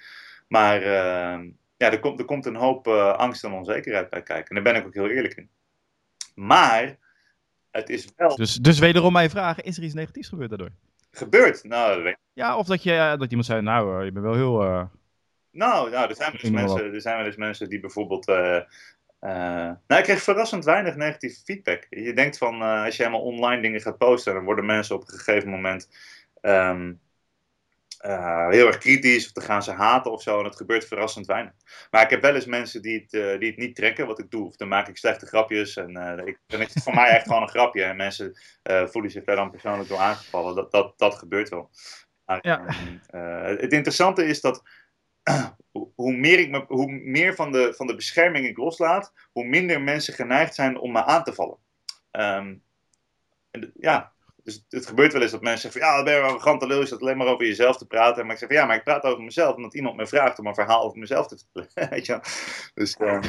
Maar 0.47 0.83
uh, 0.83 1.49
ja, 1.77 1.91
er 1.91 1.99
komt, 1.99 2.19
er 2.19 2.25
komt 2.25 2.45
een 2.45 2.55
hoop 2.55 2.87
uh, 2.87 3.13
angst 3.13 3.43
en 3.43 3.51
onzekerheid 3.51 4.09
bij 4.09 4.23
kijken. 4.23 4.47
En 4.55 4.63
daar 4.63 4.73
ben 4.73 4.81
ik 4.81 4.87
ook 4.87 4.93
heel 4.93 5.09
eerlijk 5.09 5.35
in. 5.35 5.49
Maar 6.35 6.97
het 7.71 7.89
is 7.89 8.07
wel. 8.15 8.35
Dus, 8.35 8.55
dus 8.55 8.79
wederom 8.79 9.13
mijn 9.13 9.29
vraag: 9.29 9.61
is 9.61 9.77
er 9.77 9.83
iets 9.83 9.93
negatiefs 9.93 10.29
gebeurd 10.29 10.49
daardoor? 10.49 10.71
Gebeurd? 11.11 11.63
Nou, 11.63 12.03
weet... 12.03 12.17
Ja, 12.33 12.57
of 12.57 12.67
dat, 12.67 12.83
je, 12.83 13.15
dat 13.19 13.29
iemand 13.29 13.45
zei: 13.45 13.61
Nou, 13.61 13.99
uh, 13.99 14.05
je 14.05 14.11
bent 14.11 14.25
wel 14.25 14.35
heel. 14.35 14.63
uh, 14.63 14.83
Nou, 15.51 15.89
nou 15.89 16.09
er, 16.09 16.15
zijn 16.15 16.31
wel 16.31 16.41
eens 16.41 16.49
mensen, 16.49 16.93
er 16.93 17.01
zijn 17.01 17.17
wel 17.17 17.25
eens 17.25 17.35
mensen 17.35 17.69
die 17.69 17.79
bijvoorbeeld. 17.79 18.29
Uh, 18.29 18.59
nou, 19.19 19.77
ik 19.87 20.03
kreeg 20.03 20.21
verrassend 20.21 20.65
weinig 20.65 20.95
negatieve 20.95 21.41
feedback. 21.43 21.87
Je 21.89 22.13
denkt 22.13 22.37
van, 22.37 22.61
als 22.61 22.95
je 22.95 23.03
helemaal 23.03 23.25
online 23.25 23.61
dingen 23.61 23.81
gaat 23.81 23.97
posten, 23.97 24.33
dan 24.33 24.43
worden 24.43 24.65
mensen 24.65 24.95
op 24.95 25.01
een 25.01 25.17
gegeven 25.17 25.49
moment 25.49 25.89
um, 26.41 26.99
heel 28.49 28.67
erg 28.67 28.77
kritisch, 28.77 29.25
of 29.25 29.31
dan 29.31 29.43
gaan 29.43 29.63
ze 29.63 29.71
haten 29.71 30.11
of 30.11 30.21
zo, 30.21 30.37
en 30.37 30.43
dat 30.43 30.55
gebeurt 30.55 30.85
verrassend 30.85 31.25
weinig. 31.25 31.53
Maar 31.91 32.03
ik 32.03 32.09
heb 32.09 32.21
wel 32.21 32.35
eens 32.35 32.45
mensen 32.45 32.81
die 32.81 32.99
het, 32.99 33.39
die 33.39 33.49
het 33.49 33.57
niet 33.57 33.75
trekken 33.75 34.07
wat 34.07 34.19
ik 34.19 34.31
doe, 34.31 34.47
of 34.47 34.55
dan 34.55 34.67
maak 34.67 34.87
ik 34.87 34.97
slechte 34.97 35.25
grapjes, 35.25 35.75
en 35.75 36.21
ik, 36.25 36.39
dan 36.47 36.61
is 36.61 36.73
het 36.73 36.83
voor 36.83 36.93
mij 36.93 37.09
echt 37.09 37.27
gewoon 37.27 37.41
een 37.41 37.49
grapje, 37.49 37.83
en 37.83 37.95
mensen 37.95 38.39
voelen 38.63 39.11
zich 39.11 39.23
daar 39.23 39.35
dan 39.35 39.51
persoonlijk 39.51 39.89
door 39.89 39.97
aangevallen. 39.97 40.55
Dat, 40.55 40.71
dat, 40.71 40.93
dat 40.97 41.15
gebeurt 41.15 41.49
wel. 41.49 41.69
Maar, 42.25 42.39
ja. 42.41 42.65
het 43.57 43.73
interessante 43.73 44.25
is 44.25 44.41
dat 44.41 44.63
hoe 45.95 46.15
meer, 46.15 46.39
ik 46.39 46.49
me, 46.49 46.65
hoe 46.67 46.91
meer 46.91 47.35
van, 47.35 47.51
de, 47.51 47.73
van 47.75 47.87
de 47.87 47.95
bescherming 47.95 48.47
ik 48.47 48.57
loslaat, 48.57 49.13
hoe 49.31 49.45
minder 49.45 49.81
mensen 49.81 50.13
geneigd 50.13 50.55
zijn 50.55 50.77
om 50.77 50.91
me 50.91 51.03
aan 51.03 51.23
te 51.23 51.33
vallen. 51.33 51.57
Um, 52.11 52.63
en, 53.51 53.71
ja, 53.79 54.13
dus 54.47 54.65
het 54.69 54.85
gebeurt 54.85 55.13
wel 55.13 55.21
eens 55.21 55.31
dat 55.31 55.41
mensen 55.41 55.61
zeggen 55.61 55.81
van, 55.81 55.89
ja, 55.89 55.95
dat 55.95 56.05
ben 56.05 56.13
je 56.13 56.19
een 56.19 56.27
arrogante 56.27 56.67
lul, 56.67 56.81
is 56.81 56.89
dat 56.89 57.01
alleen 57.01 57.17
maar 57.17 57.27
over 57.27 57.45
jezelf 57.45 57.77
te 57.77 57.87
praten. 57.87 58.23
Maar 58.23 58.33
ik 58.33 58.39
zeg 58.39 58.47
van, 58.47 58.57
ja, 58.57 58.65
maar 58.65 58.75
ik 58.75 58.83
praat 58.83 59.03
over 59.03 59.23
mezelf 59.23 59.55
omdat 59.55 59.73
iemand 59.73 59.95
me 59.95 60.07
vraagt 60.07 60.39
om 60.39 60.47
een 60.47 60.53
verhaal 60.53 60.83
over 60.83 60.99
mezelf 60.99 61.27
te 61.27 61.37
vertellen. 61.37 61.89
Weet 61.93 62.05
je 62.05 62.19
dus, 62.73 62.99
um, 62.99 63.21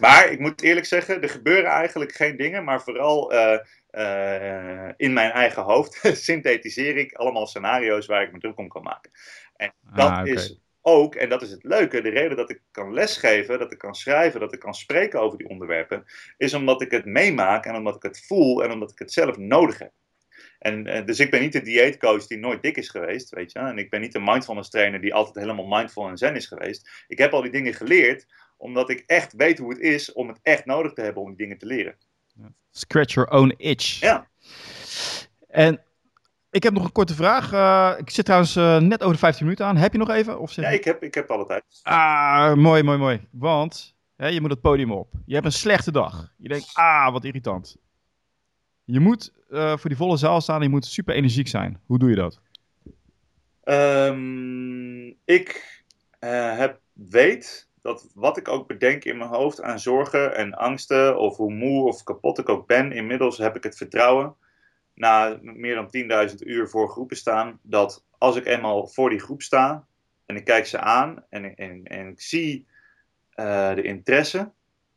maar 0.00 0.30
ik 0.30 0.38
moet 0.38 0.62
eerlijk 0.62 0.86
zeggen, 0.86 1.22
er 1.22 1.28
gebeuren 1.28 1.70
eigenlijk 1.70 2.12
geen 2.12 2.36
dingen, 2.36 2.64
maar 2.64 2.82
vooral 2.82 3.34
uh, 3.34 3.58
uh, 3.90 4.88
in 4.96 5.12
mijn 5.12 5.30
eigen 5.30 5.62
hoofd 5.62 6.00
synthetiseer 6.28 6.96
ik 6.96 7.12
allemaal 7.12 7.46
scenario's 7.46 8.06
waar 8.06 8.22
ik 8.22 8.32
me 8.32 8.38
druk 8.38 8.58
om 8.58 8.68
kan 8.68 8.82
maken. 8.82 9.10
En 9.56 9.72
dat 9.94 10.10
ah, 10.10 10.20
okay. 10.20 10.32
is 10.32 10.60
ook, 10.80 11.14
en 11.14 11.28
dat 11.28 11.42
is 11.42 11.50
het 11.50 11.64
leuke, 11.64 12.02
de 12.02 12.10
reden 12.10 12.36
dat 12.36 12.50
ik 12.50 12.60
kan 12.70 12.92
lesgeven, 12.92 13.58
dat 13.58 13.72
ik 13.72 13.78
kan 13.78 13.94
schrijven, 13.94 14.40
dat 14.40 14.52
ik 14.52 14.60
kan 14.60 14.74
spreken 14.74 15.20
over 15.20 15.38
die 15.38 15.48
onderwerpen, 15.48 16.04
is 16.36 16.54
omdat 16.54 16.82
ik 16.82 16.90
het 16.90 17.04
meemaak 17.04 17.66
en 17.66 17.74
omdat 17.74 17.96
ik 17.96 18.02
het 18.02 18.26
voel 18.26 18.64
en 18.64 18.70
omdat 18.70 18.90
ik 18.90 18.98
het 18.98 19.12
zelf 19.12 19.36
nodig 19.36 19.78
heb. 19.78 19.92
En, 20.62 20.86
uh, 20.86 21.04
dus 21.06 21.20
ik 21.20 21.30
ben 21.30 21.40
niet 21.40 21.52
de 21.52 21.62
dieetcoach 21.62 22.26
die 22.26 22.38
nooit 22.38 22.62
dik 22.62 22.76
is 22.76 22.88
geweest, 22.88 23.30
weet 23.30 23.52
je. 23.52 23.58
En 23.58 23.78
ik 23.78 23.90
ben 23.90 24.00
niet 24.00 24.12
de 24.12 24.20
mindfulness 24.20 24.70
trainer 24.70 25.00
die 25.00 25.14
altijd 25.14 25.34
helemaal 25.34 25.78
mindful 25.78 26.08
en 26.08 26.16
zen 26.16 26.36
is 26.36 26.46
geweest. 26.46 27.04
Ik 27.06 27.18
heb 27.18 27.32
al 27.32 27.42
die 27.42 27.50
dingen 27.50 27.74
geleerd, 27.74 28.26
omdat 28.56 28.90
ik 28.90 29.02
echt 29.06 29.32
weet 29.32 29.58
hoe 29.58 29.70
het 29.70 29.80
is 29.80 30.12
om 30.12 30.28
het 30.28 30.38
echt 30.42 30.64
nodig 30.64 30.92
te 30.92 31.00
hebben 31.00 31.22
om 31.22 31.28
die 31.28 31.36
dingen 31.36 31.58
te 31.58 31.66
leren. 31.66 31.96
Scratch 32.70 33.14
your 33.14 33.30
own 33.30 33.54
itch. 33.56 34.00
Ja. 34.00 34.26
En 35.48 35.80
ik 36.50 36.62
heb 36.62 36.72
nog 36.72 36.84
een 36.84 36.92
korte 36.92 37.14
vraag. 37.14 37.52
Uh, 37.52 37.94
ik 37.98 38.10
zit 38.10 38.24
trouwens 38.24 38.56
uh, 38.56 38.78
net 38.78 39.00
over 39.00 39.14
de 39.14 39.18
15 39.18 39.44
minuten 39.44 39.66
aan. 39.66 39.76
Heb 39.76 39.92
je 39.92 39.98
nog 39.98 40.10
even? 40.10 40.40
Of 40.40 40.52
zeg... 40.52 40.64
Ja, 40.64 40.70
ik 40.70 40.84
heb, 40.84 41.02
ik 41.02 41.14
heb 41.14 41.30
alle 41.30 41.46
tijd. 41.46 41.64
Ah, 41.82 42.54
mooi, 42.54 42.82
mooi, 42.82 42.98
mooi. 42.98 43.20
Want 43.30 43.96
hè, 44.16 44.26
je 44.26 44.40
moet 44.40 44.50
het 44.50 44.60
podium 44.60 44.92
op. 44.92 45.12
Je 45.26 45.34
hebt 45.34 45.46
een 45.46 45.52
slechte 45.52 45.92
dag. 45.92 46.32
Je 46.36 46.48
denkt, 46.48 46.70
ah, 46.72 47.12
wat 47.12 47.24
irritant. 47.24 47.76
Je 48.92 49.00
moet 49.00 49.32
uh, 49.50 49.76
voor 49.76 49.90
die 49.90 49.98
volle 49.98 50.16
zaal 50.16 50.40
staan 50.40 50.62
je 50.62 50.68
moet 50.68 50.86
super 50.86 51.14
energiek 51.14 51.48
zijn. 51.48 51.80
Hoe 51.86 51.98
doe 51.98 52.10
je 52.10 52.16
dat? 52.16 52.40
Um, 53.64 55.16
ik 55.24 55.80
heb, 56.56 56.80
weet 56.92 57.68
dat 57.82 58.10
wat 58.14 58.36
ik 58.36 58.48
ook 58.48 58.66
bedenk 58.66 59.04
in 59.04 59.16
mijn 59.16 59.30
hoofd 59.30 59.62
aan 59.62 59.80
zorgen 59.80 60.36
en 60.36 60.54
angsten, 60.54 61.18
of 61.18 61.36
hoe 61.36 61.52
moe 61.52 61.86
of 61.86 62.02
kapot 62.02 62.38
ik 62.38 62.48
ook 62.48 62.66
ben, 62.66 62.92
inmiddels 62.92 63.38
heb 63.38 63.56
ik 63.56 63.62
het 63.62 63.76
vertrouwen 63.76 64.34
na 64.94 65.38
meer 65.42 65.74
dan 65.74 66.28
10.000 66.30 66.34
uur 66.36 66.68
voor 66.68 66.88
groepen 66.88 67.16
staan, 67.16 67.58
dat 67.62 68.04
als 68.18 68.36
ik 68.36 68.46
eenmaal 68.46 68.86
voor 68.86 69.10
die 69.10 69.20
groep 69.20 69.42
sta 69.42 69.86
en 70.26 70.36
ik 70.36 70.44
kijk 70.44 70.66
ze 70.66 70.78
aan 70.78 71.24
en, 71.28 71.54
en, 71.54 71.84
en 71.84 72.08
ik 72.08 72.20
zie 72.20 72.66
uh, 73.36 73.74
de 73.74 73.82
interesse, 73.82 74.52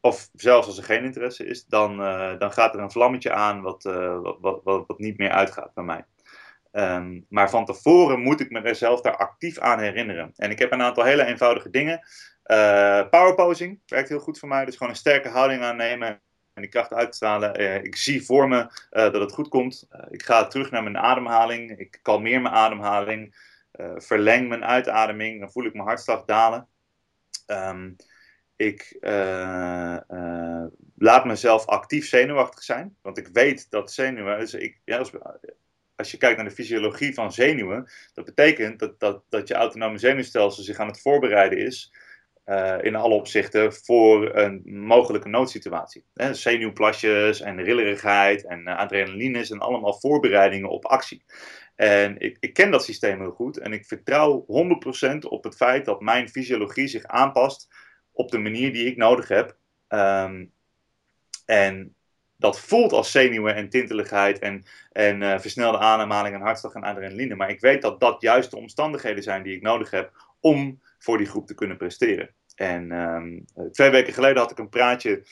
of 0.06 0.30
zelfs 0.34 0.68
als 0.68 0.78
er 0.78 0.84
geen 0.84 1.04
interesse 1.04 1.46
is, 1.46 1.66
dan, 1.66 2.02
uh, 2.02 2.40
dan 2.40 2.52
gaat 2.52 2.74
er 2.74 2.80
een 2.80 2.92
vlammetje 2.92 3.34
aan 3.34 3.62
wat, 3.62 3.86
uh, 3.86 4.20
wat, 4.22 4.38
wat, 4.40 4.62
wat, 4.64 4.84
wat, 4.88 5.00
niet 5.00 5.18
meer 5.18 5.30
uitgaat 5.30 5.74
bij 5.74 5.84
mij. 5.84 6.06
Um, 6.72 7.26
maar 7.30 7.50
van 7.50 7.66
tevoren 7.66 8.20
moet 8.20 8.40
ik 8.40 8.50
mezelf 8.50 9.02
daar 9.02 9.18
actief 9.18 9.60
aan 9.60 9.80
herinneren. 9.80 10.32
En 10.36 10.52
ik 10.52 10.60
heb 10.60 10.72
een 10.72 10.82
aantal 10.82 11.04
hele 11.04 11.26
eenvoudige 11.26 11.70
dingen. 11.70 12.08
powerposing 13.10 13.80
werkt 13.86 14.10
heel 14.10 14.20
goed 14.20 14.40
voor 14.40 14.50
mij. 14.50 14.66
Dus 14.66 14.76
gewoon 14.76 14.92
een 14.92 14.98
sterke 14.98 15.30
houding 15.30 15.62
aannemen 15.62 16.22
en 16.54 16.62
die 16.62 16.70
kracht 16.70 16.94
uitstralen. 16.94 17.84
Ik 17.84 17.96
zie 17.96 18.26
voor 18.26 18.48
me 18.48 18.68
dat 18.90 19.14
het 19.14 19.32
goed 19.32 19.48
komt. 19.48 19.88
Ik 20.10 20.24
ga 20.24 20.48
terug 20.48 20.72
naar 20.72 20.84
mijn 20.84 20.98
ademhaling. 20.98 21.80
Ik 21.80 22.00
kalmeer 22.02 22.42
mijn 22.42 22.54
ademhaling. 22.54 23.36
verleng 23.96 24.48
mijn 24.48 24.66
uitademing. 24.66 25.40
Dan 25.40 25.52
voel 25.52 25.66
ik 25.66 25.74
mijn 25.74 25.88
hartslag 25.88 26.26
dalen. 26.26 26.68
Um, 27.48 27.96
ik 28.56 28.98
laat 30.98 31.26
mezelf 31.26 31.66
actief 31.66 32.08
zenuwachtig 32.08 32.64
zijn. 32.64 32.96
Want 33.02 33.18
ik 33.18 33.28
weet 33.28 33.70
dat 33.70 33.92
zenuwen. 33.92 34.40
Dus 34.40 34.54
ik, 34.54 34.80
ja, 34.86 34.98
als, 35.96 36.12
je 36.12 36.18
kijkt 36.18 36.38
naar 36.38 36.50
de 36.50 36.56
fysiologie 36.56 37.14
van 37.14 37.34
zenuwen. 37.34 37.90
Dat 38.14 38.26
betekent 38.26 38.80
dat, 38.80 39.00
dat, 39.00 39.24
dat 39.30 39.48
je 39.48 39.54
autonome 39.54 39.98
zenuwstelsel 39.98 40.64
zich 40.64 40.78
aan 40.78 40.88
het 40.88 41.02
voorbereiden 41.02 41.58
is 41.58 41.94
uh, 42.46 42.78
in 42.82 42.96
alle 42.96 43.14
opzichten 43.14 43.74
voor 43.74 44.36
een 44.36 44.62
mogelijke 44.66 45.30
noodsituatie. 45.30 46.04
Zenuwplasjes 46.32 47.42
en 47.42 47.64
rillerigheid 47.64 48.46
en 48.46 48.68
adrenaline 48.68 49.46
zijn 49.46 49.60
allemaal 49.60 49.94
voorbereidingen 49.94 50.70
op 50.70 50.86
actie. 50.86 51.24
En 51.76 52.20
ik, 52.20 52.38
ik, 52.40 52.54
ken 52.54 52.72
dat 52.72 52.84
systeem 52.84 53.20
heel 53.20 53.32
goed 53.32 53.58
en 53.58 53.74
ik 53.74 53.86
vertrouw 53.86 54.46
100% 55.14 55.18
op 55.20 55.44
het 55.44 55.56
feit 55.56 55.86
dat 55.86 56.02
mijn 56.02 56.30
fysiologie 56.30 56.88
zich 56.88 57.04
aanpast 57.04 57.68
op 58.16 58.32
de 58.32 58.38
manier 58.38 58.74
die 58.74 58.86
ik 58.86 58.98
nodig 58.98 59.28
heb. 59.28 59.56
Um, 59.90 60.52
en 61.46 61.96
dat 62.38 62.60
voelt 62.60 62.92
als 62.92 63.12
zenuwen 63.12 63.56
en 63.56 63.70
tinteligheid 63.70 64.40
en, 64.40 64.66
en 64.92 65.22
uh, 65.22 65.40
versnelde 65.40 65.78
ademhaling 65.78 66.36
en 66.36 66.42
hartslag 66.42 66.74
en 66.74 66.84
adrenaline. 66.84 67.36
Maar 67.36 67.50
ik 67.50 67.60
weet 67.60 67.82
dat 67.82 68.00
dat 68.00 68.22
juist 68.22 68.52
de 68.52 68.58
omstandigheden 68.58 69.24
zijn 69.24 69.44
die 69.44 69.56
ik 69.56 69.62
nodig 69.62 69.92
heb 69.92 70.12
om 70.40 70.82
voor 71.00 71.18
die 71.18 71.28
groep 71.28 71.48
te 71.48 71.56
kunnen 71.56 71.78
presteren. 71.78 72.30
En 72.56 72.92
um, 72.92 73.46
twee 73.72 73.90
weken 73.90 74.14
geleden 74.14 74.38
had 74.38 74.52
ik 74.52 74.58
een 74.58 74.70
praatje 74.70 75.10
ehm, 75.12 75.24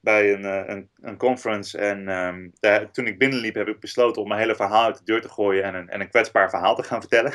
bij 0.00 0.32
een, 0.32 0.44
eh, 0.44 0.62
een, 0.66 0.90
een, 1.00 1.16
conference. 1.16 1.78
En 1.78 2.08
ehm, 2.08 2.48
daar, 2.60 2.90
toen 2.90 3.06
ik 3.06 3.18
binnenliep, 3.18 3.54
heb 3.54 3.68
ik 3.68 3.80
besloten 3.80 4.22
om 4.22 4.28
mijn 4.28 4.40
hele 4.40 4.54
verhaal 4.54 4.84
uit 4.84 4.98
de 4.98 5.04
deur 5.04 5.20
te 5.20 5.28
gooien 5.28 5.64
en 5.64 5.74
een, 5.74 5.88
en 5.88 6.00
een 6.00 6.08
kwetsbaar 6.08 6.50
verhaal 6.50 6.74
te 6.74 6.82
gaan 6.82 7.00
vertellen. 7.08 7.32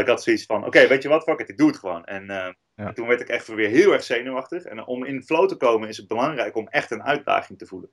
ik 0.00 0.06
had 0.06 0.22
zoiets 0.22 0.46
van: 0.46 0.66
oké, 0.66 0.86
weet 0.86 1.02
je 1.02 1.08
wat, 1.08 1.22
fuck 1.22 1.40
it, 1.40 1.48
ik 1.48 1.58
doe 1.58 1.68
het 1.68 1.78
gewoon. 1.78 2.04
En, 2.04 2.30
ehm, 2.30 2.52
en, 2.74 2.94
toen 2.94 3.06
werd 3.06 3.20
ik 3.20 3.28
echt 3.28 3.46
weer 3.46 3.68
heel 3.68 3.92
erg 3.92 4.04
zenuwachtig. 4.04 4.64
En 4.64 4.86
om 4.86 5.04
in 5.04 5.22
flow 5.22 5.48
te 5.48 5.56
komen 5.56 5.88
is 5.88 5.96
het 5.96 6.08
belangrijk 6.08 6.56
om 6.56 6.68
echt 6.68 6.90
een 6.90 7.02
uitdaging 7.02 7.58
te 7.58 7.66
voelen. 7.66 7.90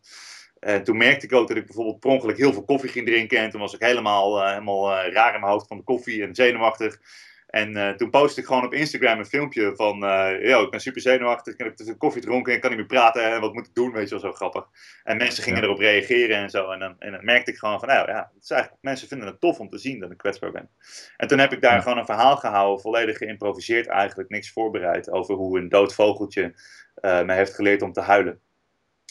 En 0.60 0.84
toen 0.84 0.98
merkte 0.98 1.26
ik 1.26 1.34
ook 1.34 1.48
dat 1.48 1.58
ik 1.58 1.66
bijvoorbeeld 1.66 2.00
per 2.00 2.10
ongeluk 2.10 2.38
heel 2.38 2.54
veel 2.54 2.66
koffie 2.66 2.90
ging 2.90 3.06
drinken. 3.06 3.38
En 3.38 3.50
toen 3.50 3.62
was 3.62 3.74
ik 3.74 3.82
helemaal, 3.82 4.42
uh, 4.42 4.50
helemaal 4.50 4.92
uh, 4.92 5.14
raar 5.14 5.34
in 5.34 5.40
mijn 5.40 5.52
hoofd 5.52 5.68
van 5.68 5.78
de 5.78 5.84
koffie 5.84 6.24
en 6.24 6.36
zenuwachtig. 6.36 7.00
En 7.48 7.78
uh, 7.78 7.90
toen 7.90 8.10
postte 8.10 8.42
ik 8.42 8.48
gewoon 8.48 8.66
op 8.66 8.74
Instagram 8.74 9.20
een 9.20 9.26
filmpje 9.26 9.76
van, 9.76 10.04
uh, 10.04 10.62
ik 10.62 10.70
ben 10.70 10.80
super 10.80 11.02
zenuwachtig, 11.02 11.54
ik 11.54 11.60
heb 11.60 11.76
te 11.76 11.98
koffie 11.98 12.22
dronken 12.22 12.54
en 12.54 12.60
kan 12.60 12.70
niet 12.70 12.80
meer 12.80 12.88
praten 12.88 13.32
en 13.32 13.42
wat 13.42 13.54
moet 13.54 13.68
ik 13.68 13.74
doen, 13.74 13.92
weet 13.92 14.04
je 14.04 14.10
wel, 14.10 14.20
zo 14.20 14.32
grappig. 14.32 14.68
En 15.04 15.18
mensen 15.18 15.44
gingen 15.44 15.64
erop 15.64 15.80
reageren 15.80 16.38
en 16.38 16.50
zo. 16.50 16.72
En 16.72 16.80
dan, 16.80 16.96
en 17.00 17.12
dan 17.12 17.26
merkte 17.26 17.52
ik 17.52 17.58
gewoon 17.58 17.80
van, 17.80 17.88
nou 17.88 18.08
ja, 18.08 18.32
het 18.34 18.44
is 18.44 18.50
eigenlijk, 18.50 18.84
mensen 18.84 19.08
vinden 19.08 19.28
het 19.28 19.40
tof 19.40 19.60
om 19.60 19.70
te 19.70 19.78
zien 19.78 20.00
dat 20.00 20.12
ik 20.12 20.18
kwetsbaar 20.18 20.52
ben. 20.52 20.70
En 21.18 21.28
toen 21.28 21.40
heb 21.40 21.54
ik 21.54 21.62
daar 21.62 21.82
gewoon 21.82 21.98
een 21.98 22.06
verhaal 22.06 22.38
gehouden, 22.38 22.82
volledig 22.82 23.18
geïmproviseerd 23.18 23.88
eigenlijk, 23.88 24.30
niks 24.30 24.52
voorbereid, 24.52 25.12
over 25.12 25.36
hoe 25.36 25.60
een 25.60 25.70
dood 25.70 25.94
vogeltje 25.94 26.54
uh, 27.02 27.24
me 27.24 27.34
heeft 27.34 27.56
geleerd 27.56 27.82
om 27.82 27.94
te 27.94 28.02
huilen. 28.02 28.40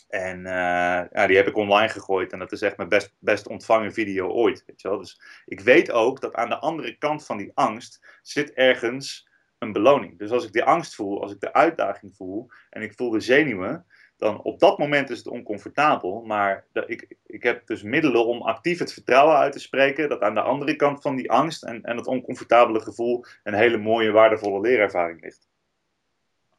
En 0.09 0.39
uh, 0.39 1.03
ja, 1.13 1.27
die 1.27 1.37
heb 1.37 1.47
ik 1.47 1.57
online 1.57 1.89
gegooid. 1.89 2.33
En 2.33 2.39
dat 2.39 2.53
is 2.53 2.63
echt 2.63 2.77
mijn 2.77 2.89
best, 2.89 3.15
best 3.19 3.49
ontvangen 3.49 3.93
video 3.93 4.29
ooit. 4.29 4.65
Weet 4.67 4.81
je 4.81 4.89
wel? 4.89 4.99
Dus 4.99 5.21
ik 5.45 5.61
weet 5.61 5.91
ook 5.91 6.21
dat 6.21 6.35
aan 6.35 6.49
de 6.49 6.59
andere 6.59 6.99
kant 6.99 7.27
van 7.27 7.37
die 7.37 7.51
angst 7.55 8.19
zit 8.23 8.53
ergens 8.53 9.29
een 9.59 9.73
beloning. 9.73 10.19
Dus 10.19 10.31
als 10.31 10.45
ik 10.45 10.53
die 10.53 10.65
angst 10.65 10.95
voel, 10.95 11.23
als 11.23 11.33
ik 11.33 11.41
de 11.41 11.53
uitdaging 11.53 12.17
voel 12.17 12.51
en 12.71 12.83
ik 12.83 12.95
voel 12.95 13.11
de 13.11 13.21
zenuwen, 13.21 13.87
dan 14.17 14.43
op 14.43 14.59
dat 14.59 14.79
moment 14.79 15.11
is 15.11 15.19
het 15.19 15.27
oncomfortabel. 15.27 16.23
Maar 16.23 16.67
ik, 16.87 17.17
ik 17.27 17.43
heb 17.43 17.67
dus 17.67 17.83
middelen 17.83 18.27
om 18.27 18.43
actief 18.43 18.79
het 18.79 18.93
vertrouwen 18.93 19.37
uit 19.37 19.53
te 19.53 19.59
spreken 19.59 20.09
dat 20.09 20.21
aan 20.21 20.35
de 20.35 20.43
andere 20.43 20.77
kant 20.77 21.03
van 21.03 21.17
die 21.17 21.31
angst 21.31 21.63
en, 21.63 21.83
en 21.83 21.97
het 21.97 22.07
oncomfortabele 22.07 22.81
gevoel 22.81 23.25
een 23.43 23.55
hele 23.55 23.79
mooie, 23.79 24.11
waardevolle 24.11 24.61
leerervaring 24.61 25.23
ligt. 25.23 25.49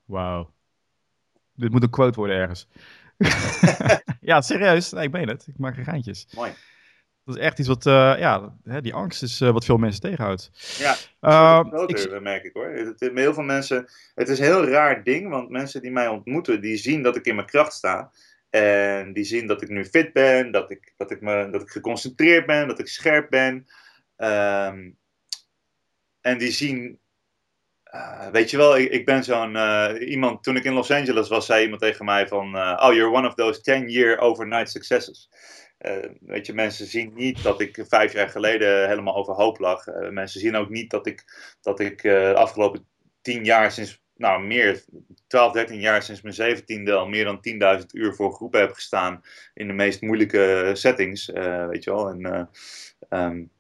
Wauw. 0.06 0.54
Dit 1.54 1.72
moet 1.72 1.84
een 1.84 1.90
quote 1.90 2.20
worden 2.20 2.38
ergens. 2.38 2.68
ja, 4.22 4.42
serieus. 4.42 4.92
Nee, 4.92 5.04
ik 5.04 5.12
meen 5.12 5.28
het. 5.28 5.48
Ik 5.48 5.58
maak 5.58 5.78
er 5.78 5.84
geintjes. 5.84 6.28
Mooi. 6.36 6.52
Dat 7.26 7.36
is 7.36 7.42
echt 7.42 7.60
iets 7.60 7.68
wat, 7.68 7.86
uh, 7.86 8.16
ja, 8.18 8.58
hè, 8.64 8.82
die 8.82 8.94
angst 8.94 9.24
is 9.24 9.42
uh, 9.42 9.52
wat 9.52 9.66
veel 9.66 9.78
mensen 9.78 10.02
tegenhoudt. 10.02 10.50
Ja, 10.78 10.96
uh, 11.22 11.60
groter, 11.60 12.16
ik, 12.16 12.22
merk 12.22 12.44
ik 12.44 12.54
hoor. 12.54 12.70
Het, 12.70 13.00
het, 13.00 13.12
heel 13.18 13.34
veel 13.34 13.44
mensen, 13.44 13.88
het 14.16 14.30
is 14.30 14.40
een 14.40 14.46
heel 14.46 14.68
raar 14.68 15.04
ding, 15.04 15.30
want 15.30 15.50
mensen 15.50 15.82
die 15.82 15.92
mij 15.92 16.08
ontmoeten, 16.08 16.62
die 16.62 16.78
zien 16.78 17.04
dat 17.04 17.16
ik 17.16 17.26
in 17.26 17.36
mijn 17.36 17.48
kracht 17.48 17.74
sta. 17.74 18.12
En 18.50 19.14
die 19.14 19.24
zien 19.24 19.48
dat 19.48 19.62
ik 19.62 19.70
nu 19.70 19.86
fit 19.86 20.14
ben, 20.14 20.52
dat 20.52 20.72
ik, 20.72 20.94
dat 20.98 21.12
ik, 21.12 21.22
me, 21.22 21.50
dat 21.52 21.62
ik 21.62 21.70
geconcentreerd 21.70 22.46
ben, 22.46 22.68
dat 22.68 22.80
ik 22.80 22.88
scherp 22.88 23.30
ben. 23.30 23.68
Um, 24.18 24.98
en 26.22 26.38
die 26.38 26.52
zien 26.52 27.00
uh, 27.96 28.28
weet 28.32 28.50
je 28.50 28.58
wel, 28.58 28.78
ik, 28.78 28.92
ik 28.92 29.06
ben 29.06 29.24
zo'n 29.24 29.56
uh, 29.56 29.90
iemand. 30.00 30.44
Toen 30.44 30.56
ik 30.56 30.64
in 30.64 30.74
Los 30.74 30.92
Angeles 30.92 31.28
was, 31.28 31.46
zei 31.46 31.64
iemand 31.64 31.82
tegen 31.82 32.06
mij 32.06 32.28
van: 32.28 32.56
uh, 32.56 32.82
Oh, 32.84 32.94
you're 32.94 33.16
one 33.16 33.28
of 33.28 33.34
those 33.34 33.60
10-year 33.60 34.20
overnight 34.20 34.70
successes. 34.70 35.30
weet 36.20 36.46
je, 36.46 36.54
mensen 36.54 36.86
zien 36.86 37.12
niet 37.14 37.44
dat 37.44 37.62
ik 37.62 37.86
vijf 37.88 38.14
jaar 38.14 38.30
geleden 38.30 38.88
helemaal 38.88 39.16
overhoop 39.16 39.60
lag. 39.60 39.86
mensen 40.10 40.40
zien 40.40 40.56
ook 40.56 40.70
niet 40.70 40.90
dat 40.90 41.08
ik, 41.08 41.24
dat 41.62 41.80
ik 41.80 42.02
de 42.02 42.34
afgelopen 42.36 42.88
tien 43.22 43.44
jaar 43.44 43.72
sinds, 43.72 44.04
nou 44.16 44.44
meer, 44.44 44.84
12, 45.28 45.54
13 45.54 45.80
jaar 45.80 46.02
sinds 46.04 46.22
mijn 46.22 46.36
zeventiende 46.36 46.94
al 46.94 47.08
meer 47.08 47.26
dan 47.26 47.80
10.000 47.80 47.86
uur 47.92 48.14
voor 48.14 48.34
groepen 48.34 48.60
heb 48.60 48.74
gestaan 48.74 49.22
in 49.54 49.68
de 49.68 49.74
meest 49.74 50.02
moeilijke 50.02 50.72
settings. 50.74 51.26
weet 51.70 51.84
je 51.84 51.92
wel. 51.92 52.10
En, 52.10 52.50
um, 53.10 53.52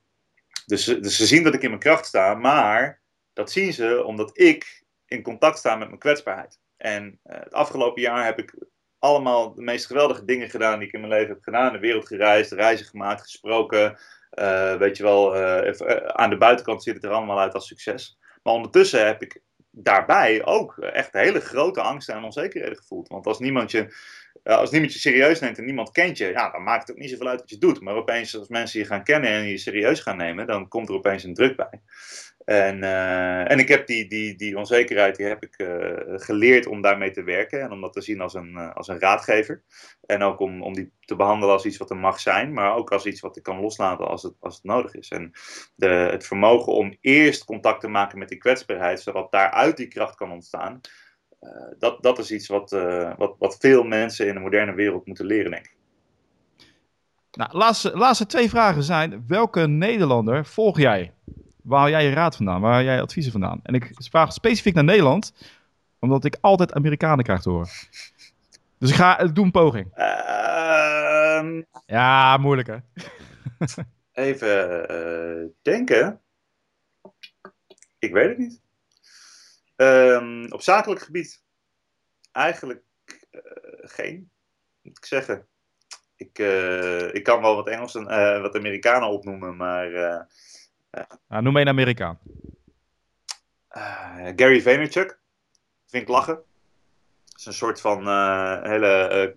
dus, 0.65 0.85
dus 0.85 1.17
ze 1.17 1.25
zien 1.25 1.43
dat 1.43 1.53
ik 1.53 1.61
in 1.61 1.69
mijn 1.69 1.81
kracht 1.81 2.05
sta, 2.05 2.33
maar 2.33 3.03
dat 3.35 3.51
zien 3.51 3.73
ze 3.73 4.03
omdat 4.03 4.39
ik 4.39 4.83
in 5.05 5.21
contact 5.21 5.57
sta 5.57 5.75
met 5.75 5.87
mijn 5.87 5.99
kwetsbaarheid. 5.99 6.59
En 6.77 7.19
uh, 7.23 7.35
het 7.39 7.53
afgelopen 7.53 8.01
jaar 8.01 8.25
heb 8.25 8.39
ik 8.39 8.55
allemaal 8.99 9.53
de 9.53 9.61
meest 9.61 9.85
geweldige 9.85 10.25
dingen 10.25 10.49
gedaan 10.49 10.79
die 10.79 10.87
ik 10.87 10.93
in 10.93 10.99
mijn 10.99 11.11
leven 11.11 11.33
heb 11.33 11.43
gedaan. 11.43 11.73
De 11.73 11.79
wereld 11.79 12.07
gereisd, 12.07 12.51
reizen 12.51 12.85
gemaakt, 12.85 13.21
gesproken. 13.21 13.97
Uh, 14.39 14.75
weet 14.75 14.97
je 14.97 15.03
wel, 15.03 15.35
uh, 15.35 15.95
aan 16.05 16.29
de 16.29 16.37
buitenkant 16.37 16.83
ziet 16.83 16.93
het 16.93 17.03
er 17.03 17.09
allemaal 17.09 17.39
uit 17.39 17.53
als 17.53 17.67
succes. 17.67 18.19
Maar 18.43 18.53
ondertussen 18.53 19.05
heb 19.05 19.21
ik 19.21 19.41
daarbij 19.71 20.45
ook 20.45 20.77
echt 20.77 21.13
hele 21.13 21.39
grote 21.39 21.81
angsten 21.81 22.15
en 22.15 22.23
onzekerheden 22.23 22.77
gevoeld. 22.77 23.07
Want 23.07 23.25
als 23.25 23.39
niemand 23.39 23.71
je, 23.71 23.95
als 24.43 24.71
niemand 24.71 24.93
je 24.93 24.99
serieus 24.99 25.39
neemt 25.39 25.57
en 25.57 25.65
niemand 25.65 25.91
kent 25.91 26.17
je, 26.17 26.27
ja, 26.27 26.51
dan 26.51 26.63
maakt 26.63 26.87
het 26.87 26.91
ook 26.91 27.01
niet 27.01 27.09
zoveel 27.09 27.27
uit 27.27 27.39
wat 27.39 27.49
je 27.49 27.57
doet. 27.57 27.81
Maar 27.81 27.95
opeens, 27.95 28.37
als 28.37 28.47
mensen 28.47 28.79
je 28.79 28.85
gaan 28.85 29.03
kennen 29.03 29.29
en 29.29 29.47
je 29.47 29.57
serieus 29.57 29.99
gaan 29.99 30.17
nemen, 30.17 30.47
dan 30.47 30.67
komt 30.67 30.89
er 30.89 30.95
opeens 30.95 31.23
een 31.23 31.33
druk 31.33 31.55
bij. 31.55 31.81
En, 32.45 32.77
uh, 32.77 33.51
en 33.51 33.59
ik 33.59 33.67
heb 33.67 33.87
die, 33.87 34.07
die, 34.07 34.35
die 34.35 34.57
onzekerheid 34.57 35.15
die 35.15 35.25
heb 35.25 35.43
ik 35.43 35.59
uh, 35.59 35.93
geleerd 36.05 36.67
om 36.67 36.81
daarmee 36.81 37.11
te 37.11 37.23
werken 37.23 37.61
en 37.61 37.71
om 37.71 37.81
dat 37.81 37.93
te 37.93 38.01
zien 38.01 38.21
als 38.21 38.33
een, 38.33 38.51
uh, 38.51 38.73
als 38.73 38.87
een 38.87 38.99
raadgever. 38.99 39.63
En 40.05 40.21
ook 40.21 40.39
om, 40.39 40.63
om 40.63 40.73
die 40.73 40.91
te 40.99 41.15
behandelen 41.15 41.53
als 41.53 41.65
iets 41.65 41.77
wat 41.77 41.89
er 41.89 41.97
mag 41.97 42.19
zijn, 42.19 42.53
maar 42.53 42.75
ook 42.75 42.91
als 42.91 43.05
iets 43.05 43.21
wat 43.21 43.37
ik 43.37 43.43
kan 43.43 43.59
loslaten 43.59 44.07
als 44.07 44.23
het, 44.23 44.33
als 44.39 44.55
het 44.55 44.63
nodig 44.63 44.95
is. 44.95 45.09
En 45.09 45.31
de, 45.75 45.87
het 45.87 46.27
vermogen 46.27 46.73
om 46.73 46.97
eerst 47.01 47.45
contact 47.45 47.81
te 47.81 47.87
maken 47.87 48.19
met 48.19 48.29
die 48.29 48.37
kwetsbaarheid, 48.37 49.01
zodat 49.01 49.31
daaruit 49.31 49.77
die 49.77 49.87
kracht 49.87 50.15
kan 50.15 50.31
ontstaan, 50.31 50.81
dat, 51.77 52.03
dat 52.03 52.19
is 52.19 52.31
iets 52.31 52.47
wat, 52.47 52.69
wat, 53.17 53.35
wat 53.39 53.57
veel 53.59 53.83
mensen 53.83 54.27
in 54.27 54.33
de 54.33 54.39
moderne 54.39 54.73
wereld 54.73 55.05
moeten 55.05 55.25
leren, 55.25 55.51
denk 55.51 55.65
ik. 55.65 55.75
Nou, 57.31 57.57
laatste, 57.57 57.97
laatste 57.97 58.25
twee 58.25 58.49
vragen 58.49 58.83
zijn: 58.83 59.23
welke 59.27 59.67
Nederlander 59.67 60.45
volg 60.45 60.79
jij? 60.79 61.13
Waar 61.65 61.79
haal 61.79 61.89
jij 61.89 62.03
je 62.03 62.13
raad 62.13 62.35
vandaan? 62.35 62.61
Waar 62.61 62.73
haal 62.73 62.83
jij 62.83 63.01
adviezen 63.01 63.31
vandaan? 63.31 63.59
En 63.63 63.73
ik 63.73 63.91
vraag 63.93 64.33
specifiek 64.33 64.73
naar 64.73 64.83
Nederland, 64.83 65.33
omdat 65.99 66.25
ik 66.25 66.37
altijd 66.41 66.73
Amerikanen 66.73 67.23
krijg 67.23 67.41
te 67.41 67.49
horen. 67.49 67.69
Dus 68.77 68.89
ik 68.89 68.95
ga, 68.95 69.19
ik 69.19 69.35
doe 69.35 69.45
een 69.45 69.51
poging. 69.51 69.97
Uh, 69.97 71.61
ja, 71.85 72.37
moeilijk 72.37 72.67
hè? 72.67 72.77
even 74.29 74.91
uh, 74.91 75.49
denken. 75.61 76.21
Ik 77.99 78.13
weet 78.13 78.27
het 78.27 78.37
niet. 78.37 78.61
Um, 79.75 80.51
op 80.51 80.61
zakelijk 80.61 81.01
gebied 81.01 81.43
eigenlijk 82.31 82.83
uh, 83.31 83.41
geen, 83.75 84.29
moet 84.81 84.97
ik 84.97 85.05
zeggen. 85.05 85.47
Ik, 86.15 86.39
uh, 86.39 87.13
ik 87.13 87.23
kan 87.23 87.41
wel 87.41 87.55
wat 87.55 87.67
Engels 87.67 87.95
en 87.95 88.41
wat 88.41 88.55
Amerikanen 88.55 89.09
opnoemen, 89.09 89.55
maar 89.55 90.27
nou, 91.27 91.43
noem 91.43 91.57
een 91.57 91.67
Amerikaan. 91.67 92.19
Uh, 93.77 94.31
Gary 94.35 94.61
Vaynerchuk. 94.61 95.19
Vind 95.85 96.03
ik 96.03 96.09
lachen. 96.09 96.35
Dat 97.25 97.39
is 97.39 97.45
een 97.45 97.53
soort 97.53 97.81
van 97.81 98.07
uh, 98.07 98.63
hele 98.63 99.35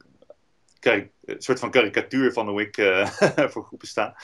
uh, 0.82 1.04
soort 1.38 1.58
van 1.58 1.70
karikatuur 1.70 2.32
van 2.32 2.48
hoe 2.48 2.60
ik 2.60 2.74
voor 3.52 3.64
groepen 3.64 3.88
sta. 3.88 4.16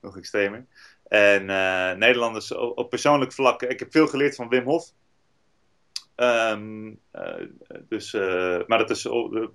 Nog 0.00 0.16
extremer. 0.16 0.66
En 1.08 1.46
Nederlanders 1.98 2.52
op, 2.52 2.90
persoonlijk 2.90 3.32
vlak. 3.32 3.62
Ik 3.62 3.78
heb 3.78 3.92
veel 3.92 4.06
geleerd 4.06 4.34
van 4.34 4.48
Wim 4.48 4.64
Hof. 4.64 4.92
Um, 6.16 7.00
dus, 7.88 8.12
maar 8.66 8.78
dat 8.78 8.90
is, 8.90 9.06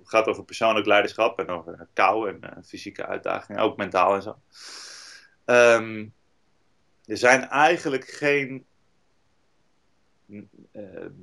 gaat 0.02 0.26
over 0.26 0.44
persoonlijk 0.44 0.86
leiderschap 0.86 1.38
en 1.38 1.48
over 1.48 1.88
kou 1.92 2.28
en 2.28 2.64
fysieke 2.64 3.06
uitdagingen, 3.06 3.62
ook 3.62 3.76
mentaal 3.76 4.14
en 4.14 4.22
zo. 4.22 4.38
Um, 5.44 6.14
er 7.08 7.16
zijn 7.16 7.48
eigenlijk 7.48 8.04
geen 8.08 8.66
uh, 10.26 10.42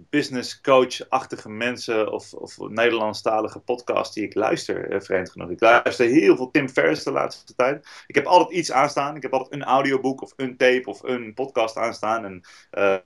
business 0.10 0.62
coach-achtige 0.62 1.50
mensen 1.50 2.12
of, 2.12 2.34
of 2.34 2.58
Nederlandstalige 2.58 3.60
podcasts 3.60 4.16
die 4.16 4.24
ik 4.24 4.34
luister, 4.34 4.94
uh, 4.94 5.00
vreemd 5.00 5.32
genoeg. 5.32 5.50
Ik 5.50 5.62
luister 5.62 6.08
heel 6.08 6.36
veel 6.36 6.52
Tim 6.52 6.70
Ferriss 6.70 7.04
de 7.04 7.12
laatste 7.12 7.56
tijd. 7.56 7.88
Ik 8.08 8.16
heb 8.16 8.26
altijd 8.26 8.58
iets 8.58 8.72
aanstaan. 8.72 9.16
Ik 9.16 9.22
heb 9.22 9.34
altijd 9.34 9.54
een 9.54 9.64
audioboek 9.64 10.22
of 10.22 10.34
een 10.36 10.58
tape 10.58 10.90
of 10.90 11.04
een 11.04 11.34
podcast 11.34 11.78
aanstaan. 11.78 12.26
En 12.26 12.42
uh, 12.72 12.98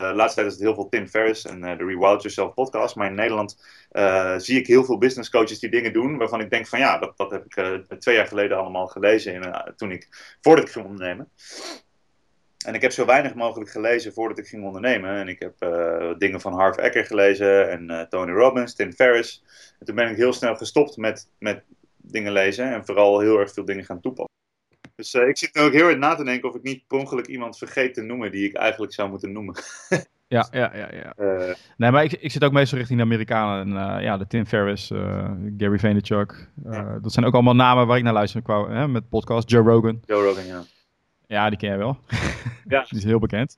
de 0.00 0.06
uh, 0.06 0.14
laatste 0.14 0.34
tijd 0.34 0.46
is 0.46 0.52
het 0.52 0.62
heel 0.62 0.74
veel 0.74 0.88
Tim 0.88 1.08
Ferriss 1.08 1.46
en 1.46 1.58
uh, 1.58 1.78
de 1.78 1.84
Rewild 1.84 2.22
Yourself 2.22 2.54
podcast. 2.54 2.94
Maar 2.94 3.06
in 3.06 3.14
Nederland 3.14 3.64
uh, 3.92 4.34
zie 4.38 4.58
ik 4.58 4.66
heel 4.66 4.84
veel 4.84 4.98
business 4.98 5.30
coaches 5.30 5.58
die 5.58 5.70
dingen 5.70 5.92
doen 5.92 6.18
waarvan 6.18 6.40
ik 6.40 6.50
denk 6.50 6.66
van 6.66 6.78
ja, 6.78 6.98
dat, 6.98 7.16
dat 7.16 7.30
heb 7.30 7.44
ik 7.44 7.84
twee 7.98 8.14
jaar 8.14 8.26
geleden 8.26 8.58
allemaal 8.58 8.86
gelezen 8.86 9.34
in, 9.34 9.54
toen 9.76 9.90
ik, 9.90 10.34
voordat 10.40 10.64
ik 10.64 10.70
ging 10.70 10.84
ondernemen. 10.84 11.28
En 12.64 12.74
ik 12.74 12.82
heb 12.82 12.92
zo 12.92 13.04
weinig 13.04 13.34
mogelijk 13.34 13.70
gelezen 13.70 14.12
voordat 14.12 14.38
ik 14.38 14.46
ging 14.46 14.64
ondernemen. 14.64 15.10
En 15.10 15.28
ik 15.28 15.38
heb 15.38 15.54
dingen 16.18 16.40
van 16.40 16.52
Harv 16.52 16.76
Eker 16.76 17.04
gelezen 17.04 17.70
en 17.70 18.06
Tony 18.08 18.32
Robbins, 18.32 18.74
Tim 18.74 18.92
Ferriss. 18.92 19.44
En 19.78 19.86
toen 19.86 19.94
ben 19.94 20.10
ik 20.10 20.16
heel 20.16 20.32
snel 20.32 20.56
gestopt 20.56 20.96
met, 20.96 21.28
met 21.38 21.62
dingen 21.96 22.32
lezen 22.32 22.72
en 22.72 22.84
vooral 22.86 23.20
heel 23.20 23.38
erg 23.38 23.52
veel 23.52 23.64
dingen 23.64 23.84
gaan 23.84 24.00
toepassen. 24.00 24.39
Dus 25.00 25.14
uh, 25.14 25.28
ik 25.28 25.38
zit 25.38 25.54
nu 25.54 25.60
ook 25.62 25.72
heel 25.72 25.88
erg 25.88 25.98
na 25.98 26.14
te 26.14 26.24
denken 26.24 26.48
of 26.48 26.54
ik 26.54 26.62
niet 26.62 26.86
per 26.86 26.98
ongeluk 26.98 27.26
iemand 27.26 27.58
vergeet 27.58 27.94
te 27.94 28.02
noemen 28.02 28.30
die 28.30 28.44
ik 28.48 28.54
eigenlijk 28.54 28.92
zou 28.92 29.10
moeten 29.10 29.32
noemen. 29.32 29.54
Ja, 30.28 30.48
ja, 30.50 30.76
ja. 30.76 30.88
ja. 30.92 31.12
Eh, 31.16 31.54
Nee, 31.76 31.90
maar 31.90 32.04
ik, 32.04 32.12
ik 32.12 32.30
zit 32.32 32.44
ook 32.44 32.52
meestal 32.52 32.78
richting 32.78 32.98
de 32.98 33.04
Amerikanen. 33.04 33.76
En, 33.76 33.96
eh, 33.96 34.02
ja, 34.02 34.16
de 34.16 34.26
Tim 34.26 34.46
Ferriss, 34.46 34.90
eh, 34.90 35.30
Gary 35.58 35.78
Vaynerchuk. 35.78 36.48
eh, 36.64 36.72
Ja. 36.72 36.98
Dat 37.02 37.12
zijn 37.12 37.26
ook 37.26 37.34
allemaal 37.34 37.54
namen 37.54 37.86
waar 37.86 37.96
ik 37.96 38.02
naar 38.02 38.12
luister 38.12 38.42
qua, 38.42 38.68
hè, 38.68 38.88
met 38.88 39.08
podcast. 39.08 39.50
Joe 39.50 39.62
Rogan. 39.62 40.00
Joe 40.06 40.24
Rogan, 40.24 40.46
ja. 40.46 40.62
Ja, 41.26 41.48
die 41.48 41.58
ken 41.58 41.70
je 41.70 41.76
wel. 41.76 41.98
Ja. 42.68 42.84
die 42.88 42.98
is 42.98 43.04
heel 43.04 43.18
bekend. 43.18 43.56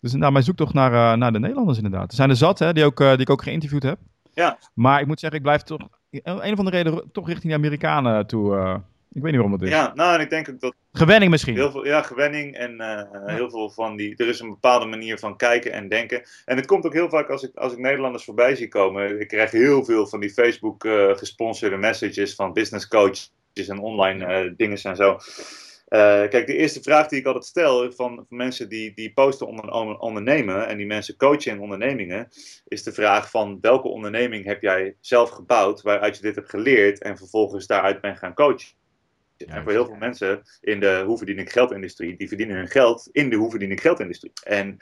Dus 0.00 0.12
nou, 0.12 0.32
mijn 0.32 0.44
zoektocht 0.44 0.74
naar, 0.74 0.92
eh, 1.12 1.18
naar 1.18 1.32
de 1.32 1.38
Nederlanders 1.38 1.78
inderdaad. 1.78 2.10
Er 2.10 2.16
zijn 2.16 2.30
er 2.30 2.36
zat, 2.36 2.58
hè, 2.58 2.72
die, 2.72 2.84
ook, 2.84 3.00
eh, 3.00 3.10
die 3.10 3.20
ik 3.20 3.30
ook 3.30 3.42
geïnterviewd 3.42 3.82
heb. 3.82 3.98
Ja. 4.32 4.58
Maar 4.74 5.00
ik 5.00 5.06
moet 5.06 5.20
zeggen, 5.20 5.38
ik 5.38 5.44
blijf 5.44 5.62
toch, 5.62 5.88
een 6.10 6.52
of 6.52 6.58
andere 6.58 6.76
reden, 6.76 7.10
toch 7.12 7.26
richting 7.28 7.52
de 7.52 7.58
Amerikanen 7.58 8.26
toe. 8.26 8.80
Ik 9.14 9.22
weet 9.22 9.32
niet 9.32 9.40
waarom 9.40 9.58
dat 9.58 9.62
is. 9.62 9.74
Ja, 9.74 9.92
nou, 9.94 10.14
en 10.14 10.20
ik 10.20 10.30
denk 10.30 10.48
ook 10.48 10.60
dat 10.60 10.74
Gewenning 10.92 11.30
misschien. 11.30 11.54
heel 11.54 11.70
veel, 11.70 11.86
ja, 11.86 12.02
gewenning 12.02 12.54
en 12.56 12.80
eh, 12.80 13.02
heel 13.26 13.50
veel 13.50 13.70
van 13.70 13.96
die, 13.96 14.16
er 14.16 14.28
is 14.28 14.40
een 14.40 14.48
bepaalde 14.48 14.86
manier 14.86 15.18
van 15.18 15.36
kijken 15.36 15.72
en 15.72 15.88
denken. 15.88 16.22
En 16.44 16.56
het 16.56 16.66
komt 16.66 16.86
ook 16.86 16.92
heel 16.92 17.08
vaak 17.08 17.28
als 17.28 17.42
ik, 17.42 17.56
als 17.56 17.72
ik 17.72 17.78
Nederlanders 17.78 18.24
voorbij 18.24 18.54
zie 18.54 18.68
komen. 18.68 19.20
Ik 19.20 19.28
krijg 19.28 19.50
heel 19.50 19.84
veel 19.84 20.06
van 20.06 20.20
die 20.20 20.30
Facebook 20.30 20.84
eh, 20.84 21.16
gesponsorde 21.16 21.76
messages 21.76 22.34
van 22.34 22.52
business 22.52 22.88
coaches 22.88 23.30
en 23.68 23.78
online 23.78 24.24
eh, 24.24 24.50
dingen 24.56 24.82
en 24.82 24.96
zo. 24.96 25.16
Kijk, 26.28 26.46
de 26.46 26.56
eerste 26.56 26.82
vraag 26.82 27.08
die 27.08 27.18
ik 27.18 27.26
altijd 27.26 27.44
stel 27.44 27.92
van, 27.92 28.14
van 28.14 28.26
mensen 28.28 28.68
die, 28.68 28.94
die 28.94 29.12
posten 29.12 29.46
onder, 29.46 29.70
onder- 29.70 29.96
ondernemen 29.98 30.68
en 30.68 30.76
die 30.76 30.86
mensen 30.86 31.16
coachen 31.16 31.52
in 31.52 31.60
ondernemingen, 31.60 32.28
is 32.68 32.82
de 32.82 32.92
vraag 32.92 33.30
van 33.30 33.58
welke 33.60 33.88
onderneming 33.88 34.44
heb 34.44 34.62
jij 34.62 34.96
zelf 35.00 35.30
gebouwd 35.30 35.82
waaruit 35.82 36.16
je 36.16 36.22
dit 36.22 36.34
hebt 36.34 36.50
geleerd 36.50 37.02
en 37.02 37.16
vervolgens 37.16 37.66
daaruit 37.66 38.00
bent 38.00 38.18
gaan 38.18 38.34
coachen. 38.34 38.80
En 39.36 39.62
voor 39.62 39.72
heel 39.72 39.86
veel 39.86 39.96
mensen 39.96 40.42
in 40.60 40.80
de 40.80 41.02
hoe 41.06 41.16
verdien 41.18 41.38
ik 41.38 41.50
geldindustrie, 41.50 42.16
die 42.16 42.28
verdienen 42.28 42.56
hun 42.56 42.68
geld 42.68 43.08
in 43.12 43.30
de 43.30 43.36
hoe 43.36 43.50
verdien 43.50 43.70
ik 43.70 43.80
geldindustrie. 43.80 44.32
En 44.44 44.76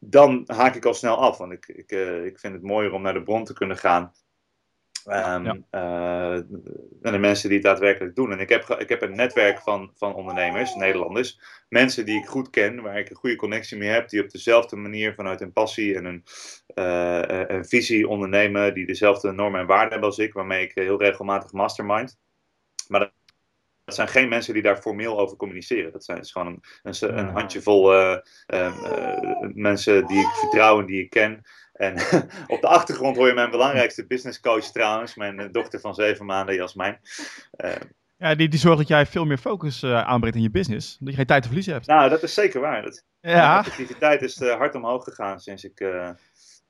dan 0.00 0.42
haak 0.46 0.74
ik 0.74 0.84
al 0.84 0.94
snel 0.94 1.16
af, 1.16 1.38
want 1.38 1.52
ik, 1.52 1.68
ik, 1.68 1.90
eh, 1.90 2.24
ik 2.24 2.38
vind 2.38 2.52
het 2.52 2.62
mooier 2.62 2.92
om 2.92 3.02
naar 3.02 3.14
de 3.14 3.22
bron 3.22 3.44
te 3.44 3.52
kunnen 3.54 3.76
gaan. 3.76 4.12
Ehm, 5.04 5.44
Ja. 5.44 5.56
eh, 5.70 6.34
en 7.02 7.12
de 7.12 7.18
mensen 7.18 7.48
die 7.48 7.58
het 7.58 7.66
daadwerkelijk 7.66 8.14
doen. 8.14 8.32
En 8.32 8.38
ik 8.38 8.48
heb, 8.48 8.64
ik 8.68 8.88
heb 8.88 9.02
een 9.02 9.16
netwerk 9.16 9.60
van, 9.60 9.90
van 9.94 10.14
ondernemers, 10.14 10.74
Nederlanders. 10.74 11.40
Mensen 11.68 12.06
die 12.06 12.18
ik 12.18 12.26
goed 12.26 12.50
ken, 12.50 12.82
waar 12.82 12.98
ik 12.98 13.10
een 13.10 13.16
goede 13.16 13.36
connectie 13.36 13.76
mee 13.78 13.88
heb. 13.88 14.08
Die 14.08 14.22
op 14.22 14.30
dezelfde 14.30 14.76
manier 14.76 15.14
vanuit 15.14 15.40
hun 15.40 15.52
passie 15.52 15.94
en 15.96 16.04
hun 16.04 16.24
eh, 16.66 17.42
een 17.46 17.64
visie 17.64 18.08
ondernemen. 18.08 18.74
Die 18.74 18.86
dezelfde 18.86 19.32
normen 19.32 19.60
en 19.60 19.66
waarden 19.66 19.90
hebben 19.90 20.08
als 20.08 20.18
ik. 20.18 20.32
Waarmee 20.32 20.62
ik 20.62 20.72
heel 20.74 20.98
regelmatig 20.98 21.52
mastermind. 21.52 22.18
Maar 22.88 23.00
dat, 23.00 23.12
zijn 23.84 24.08
geen 24.08 24.28
mensen 24.28 24.54
die 24.54 24.62
daar 24.62 24.76
formeel 24.76 25.18
over 25.18 25.36
communiceren. 25.36 25.92
Dat 25.92 26.04
zijn 26.04 26.24
gewoon 26.24 26.46
een, 26.46 26.62
een, 26.82 27.18
een 27.18 27.28
handjevol 27.28 27.92
eh, 27.92 28.18
eh, 28.46 28.66
eh, 28.66 29.50
mensen 29.54 30.06
die 30.06 30.18
ik 30.18 30.32
vertrouw 30.32 30.80
en 30.80 30.86
die 30.86 31.02
ik 31.02 31.10
ken. 31.10 31.42
En 31.72 31.92
op 32.54 32.60
de 32.60 32.68
achtergrond 32.68 33.16
hoor 33.16 33.26
je 33.26 33.34
mijn 33.34 33.50
belangrijkste 33.50 34.06
business 34.06 34.40
coach 34.40 34.64
trouwens, 34.64 35.14
mijn 35.14 35.52
dochter 35.52 35.80
van 35.80 35.94
zeven 35.94 36.26
maanden, 36.26 36.54
Jasmijn. 36.54 37.00
Ja, 38.16 38.34
die, 38.34 38.48
die 38.48 38.58
zorgt 38.58 38.78
dat 38.78 38.88
jij 38.88 39.06
veel 39.06 39.24
meer 39.24 39.38
focus 39.38 39.84
aanbrengt 39.84 40.36
in 40.36 40.42
je 40.42 40.50
business. 40.50 40.96
Dat 41.00 41.08
je 41.08 41.16
geen 41.16 41.26
tijd 41.26 41.40
te 41.40 41.48
verliezen 41.48 41.72
hebt. 41.72 41.86
nou, 41.86 42.08
dat 42.08 42.22
is 42.22 42.34
zeker 42.34 42.60
waar. 42.60 42.82
Dat, 42.82 43.04
Ja, 43.20 43.58
activiteit 43.58 44.22
is 44.22 44.40
hard 44.40 44.74
omhoog 44.74 45.04
gegaan 45.04 45.40
sinds 45.40 45.64
ik. 45.64 45.80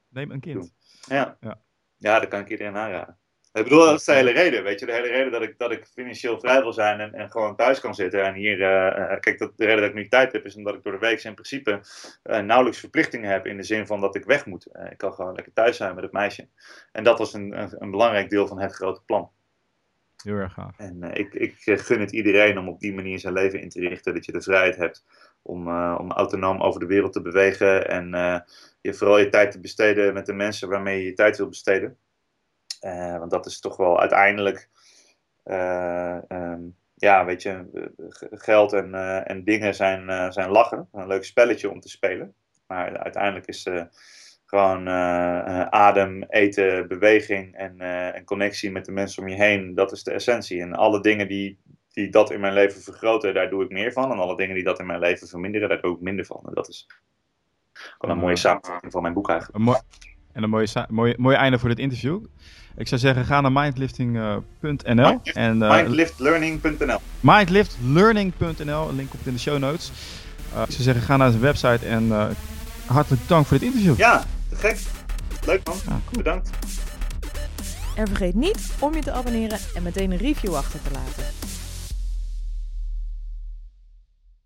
neem 0.08 0.30
een 0.30 0.40
kind. 0.40 0.72
ja. 1.08 1.36
Ja. 1.40 1.60
Ja. 1.98 2.20
dat 2.20 2.28
kan 2.28 2.40
ik 2.40 2.48
iedereen 2.48 2.76
aanraden. 2.76 3.18
Ik 3.54 3.62
bedoel, 3.62 3.84
dat 3.84 3.98
is 3.98 4.04
de 4.04 4.12
hele 4.12 4.30
reden, 4.30 4.62
weet 4.62 4.80
je. 4.80 4.86
De 4.86 4.92
hele 4.92 5.08
reden 5.08 5.32
dat 5.32 5.42
ik, 5.42 5.58
dat 5.58 5.70
ik 5.70 5.86
financieel 5.86 6.40
vrij 6.40 6.62
wil 6.62 6.72
zijn 6.72 7.00
en, 7.00 7.14
en 7.14 7.30
gewoon 7.30 7.56
thuis 7.56 7.80
kan 7.80 7.94
zitten. 7.94 8.24
En 8.24 8.34
hier, 8.34 8.62
eh, 8.62 9.12
eh, 9.12 9.20
kijk, 9.20 9.38
dat, 9.38 9.52
de 9.56 9.64
reden 9.64 9.80
dat 9.80 9.88
ik 9.88 9.94
nu 9.94 10.08
tijd 10.08 10.32
heb, 10.32 10.44
is 10.44 10.56
omdat 10.56 10.74
ik 10.74 10.82
door 10.82 10.92
de 10.92 10.98
week 10.98 11.22
in 11.22 11.34
principe 11.34 11.80
eh, 12.22 12.40
nauwelijks 12.40 12.80
verplichtingen 12.80 13.30
heb. 13.30 13.46
In 13.46 13.56
de 13.56 13.62
zin 13.62 13.86
van 13.86 14.00
dat 14.00 14.14
ik 14.14 14.24
weg 14.24 14.46
moet. 14.46 14.66
Ik 14.90 14.98
kan 14.98 15.12
gewoon 15.12 15.34
lekker 15.34 15.52
thuis 15.52 15.76
zijn 15.76 15.94
met 15.94 16.04
het 16.04 16.12
meisje. 16.12 16.48
En 16.92 17.04
dat 17.04 17.18
was 17.18 17.32
een, 17.32 17.60
een, 17.60 17.74
een 17.78 17.90
belangrijk 17.90 18.30
deel 18.30 18.46
van 18.46 18.60
het 18.60 18.72
grote 18.72 19.02
plan. 19.06 19.30
Heel 20.22 20.34
erg 20.34 20.52
gaaf. 20.52 20.78
En 20.78 21.02
ik, 21.12 21.34
ik 21.34 21.54
gun 21.64 22.00
het 22.00 22.12
iedereen 22.12 22.58
om 22.58 22.68
op 22.68 22.80
die 22.80 22.94
manier 22.94 23.18
zijn 23.18 23.32
leven 23.32 23.60
in 23.60 23.68
te 23.68 23.80
richten. 23.80 24.14
Dat 24.14 24.24
je 24.24 24.32
de 24.32 24.42
vrijheid 24.42 24.76
hebt 24.76 25.04
om, 25.42 25.68
om 25.96 26.12
autonoom 26.12 26.62
over 26.62 26.80
de 26.80 26.86
wereld 26.86 27.12
te 27.12 27.22
bewegen. 27.22 27.88
En 27.88 28.10
je 28.80 28.94
vooral 28.94 29.18
je 29.18 29.28
tijd 29.28 29.50
te 29.50 29.60
besteden 29.60 30.14
met 30.14 30.26
de 30.26 30.32
mensen 30.32 30.68
waarmee 30.68 30.98
je 30.98 31.04
je 31.04 31.14
tijd 31.14 31.36
wil 31.36 31.48
besteden. 31.48 31.98
Eh, 32.84 33.18
want 33.18 33.30
dat 33.30 33.46
is 33.46 33.60
toch 33.60 33.76
wel 33.76 34.00
uiteindelijk. 34.00 34.68
eh, 35.42 36.30
ehm, 36.30 36.60
ja, 36.94 37.24
weet 37.24 37.42
je, 37.42 37.64
eh, 37.74 38.08
geld 38.30 38.72
en, 38.72 38.94
en 39.24 39.44
dingen 39.44 39.74
zijn, 39.74 40.32
zijn 40.32 40.50
lachen. 40.50 40.88
Een 40.92 41.06
leuk 41.06 41.24
spelletje 41.24 41.70
om 41.70 41.80
te 41.80 41.88
spelen. 41.88 42.34
Maar 42.66 42.98
uiteindelijk 42.98 43.46
is 43.46 43.68
gewoon 44.44 44.88
adem, 45.70 46.22
eten, 46.28 46.88
beweging 46.88 47.56
en, 47.56 47.80
en 48.14 48.24
connectie 48.24 48.70
met 48.70 48.84
de 48.84 48.92
mensen 48.92 49.22
om 49.22 49.28
je 49.28 49.34
heen. 49.34 49.74
Dat 49.74 49.92
is 49.92 50.02
de 50.02 50.12
essentie. 50.12 50.60
En 50.60 50.72
alle 50.72 51.00
dingen 51.00 51.28
die, 51.28 51.58
die 51.88 52.10
dat 52.10 52.30
in 52.30 52.40
mijn 52.40 52.52
leven 52.52 52.80
vergroten, 52.80 53.34
daar 53.34 53.50
doe 53.50 53.64
ik 53.64 53.70
meer 53.70 53.92
van. 53.92 54.12
En 54.12 54.18
alle 54.18 54.36
dingen 54.36 54.54
die 54.54 54.64
dat 54.64 54.78
in 54.78 54.86
mijn 54.86 55.00
leven 55.00 55.28
verminderen, 55.28 55.68
daar 55.68 55.80
doe 55.80 55.94
ik 55.94 56.00
minder 56.00 56.24
van. 56.24 56.42
En 56.46 56.54
dat 56.54 56.68
is 56.68 56.86
gewoon 57.72 58.16
een 58.16 58.22
mooie 58.22 58.36
samenvatting 58.36 58.92
van 58.92 59.02
mijn 59.02 59.14
boek 59.14 59.28
eigenlijk. 59.28 59.58
Een 59.58 59.64
mooi, 59.64 59.78
en 60.32 60.42
een 60.42 60.50
mooie, 60.50 60.86
mooie, 60.88 61.14
mooie 61.18 61.36
einde 61.36 61.58
voor 61.58 61.68
dit 61.68 61.78
interview. 61.78 62.24
Ik 62.76 62.88
zou 62.88 63.00
zeggen, 63.00 63.24
ga 63.24 63.40
naar 63.40 63.52
mindlifting.nl 63.52 65.20
en 65.22 65.62
eh, 65.62 65.70
Mindliftlearning.nl 65.70 67.00
mindliftlearning.nl. 67.20 68.88
Een 68.88 68.96
link 68.96 69.10
komt 69.10 69.26
in 69.26 69.32
de 69.32 69.38
show 69.38 69.58
notes. 69.58 69.92
Eh, 70.54 70.62
ik 70.62 70.70
zou 70.70 70.82
zeggen, 70.82 71.02
ga 71.02 71.16
naar 71.16 71.30
zijn 71.30 71.42
website 71.42 71.86
en 71.86 72.12
eh, 72.12 72.26
hartelijk 72.86 73.28
dank 73.28 73.46
voor 73.46 73.58
dit 73.58 73.66
interview. 73.66 73.96
Ja, 73.96 74.24
te 74.48 74.56
gek. 74.56 74.78
Leuk 75.46 75.66
man. 75.66 75.76
Cool. 75.86 76.00
Bedankt. 76.10 76.50
En 77.96 78.06
vergeet 78.06 78.34
niet 78.34 78.72
om 78.78 78.94
je 78.94 79.00
te 79.00 79.12
abonneren 79.12 79.58
en 79.74 79.82
meteen 79.82 80.10
een 80.10 80.18
review 80.18 80.54
achter 80.54 80.82
te 80.82 80.90
laten. 80.92 81.43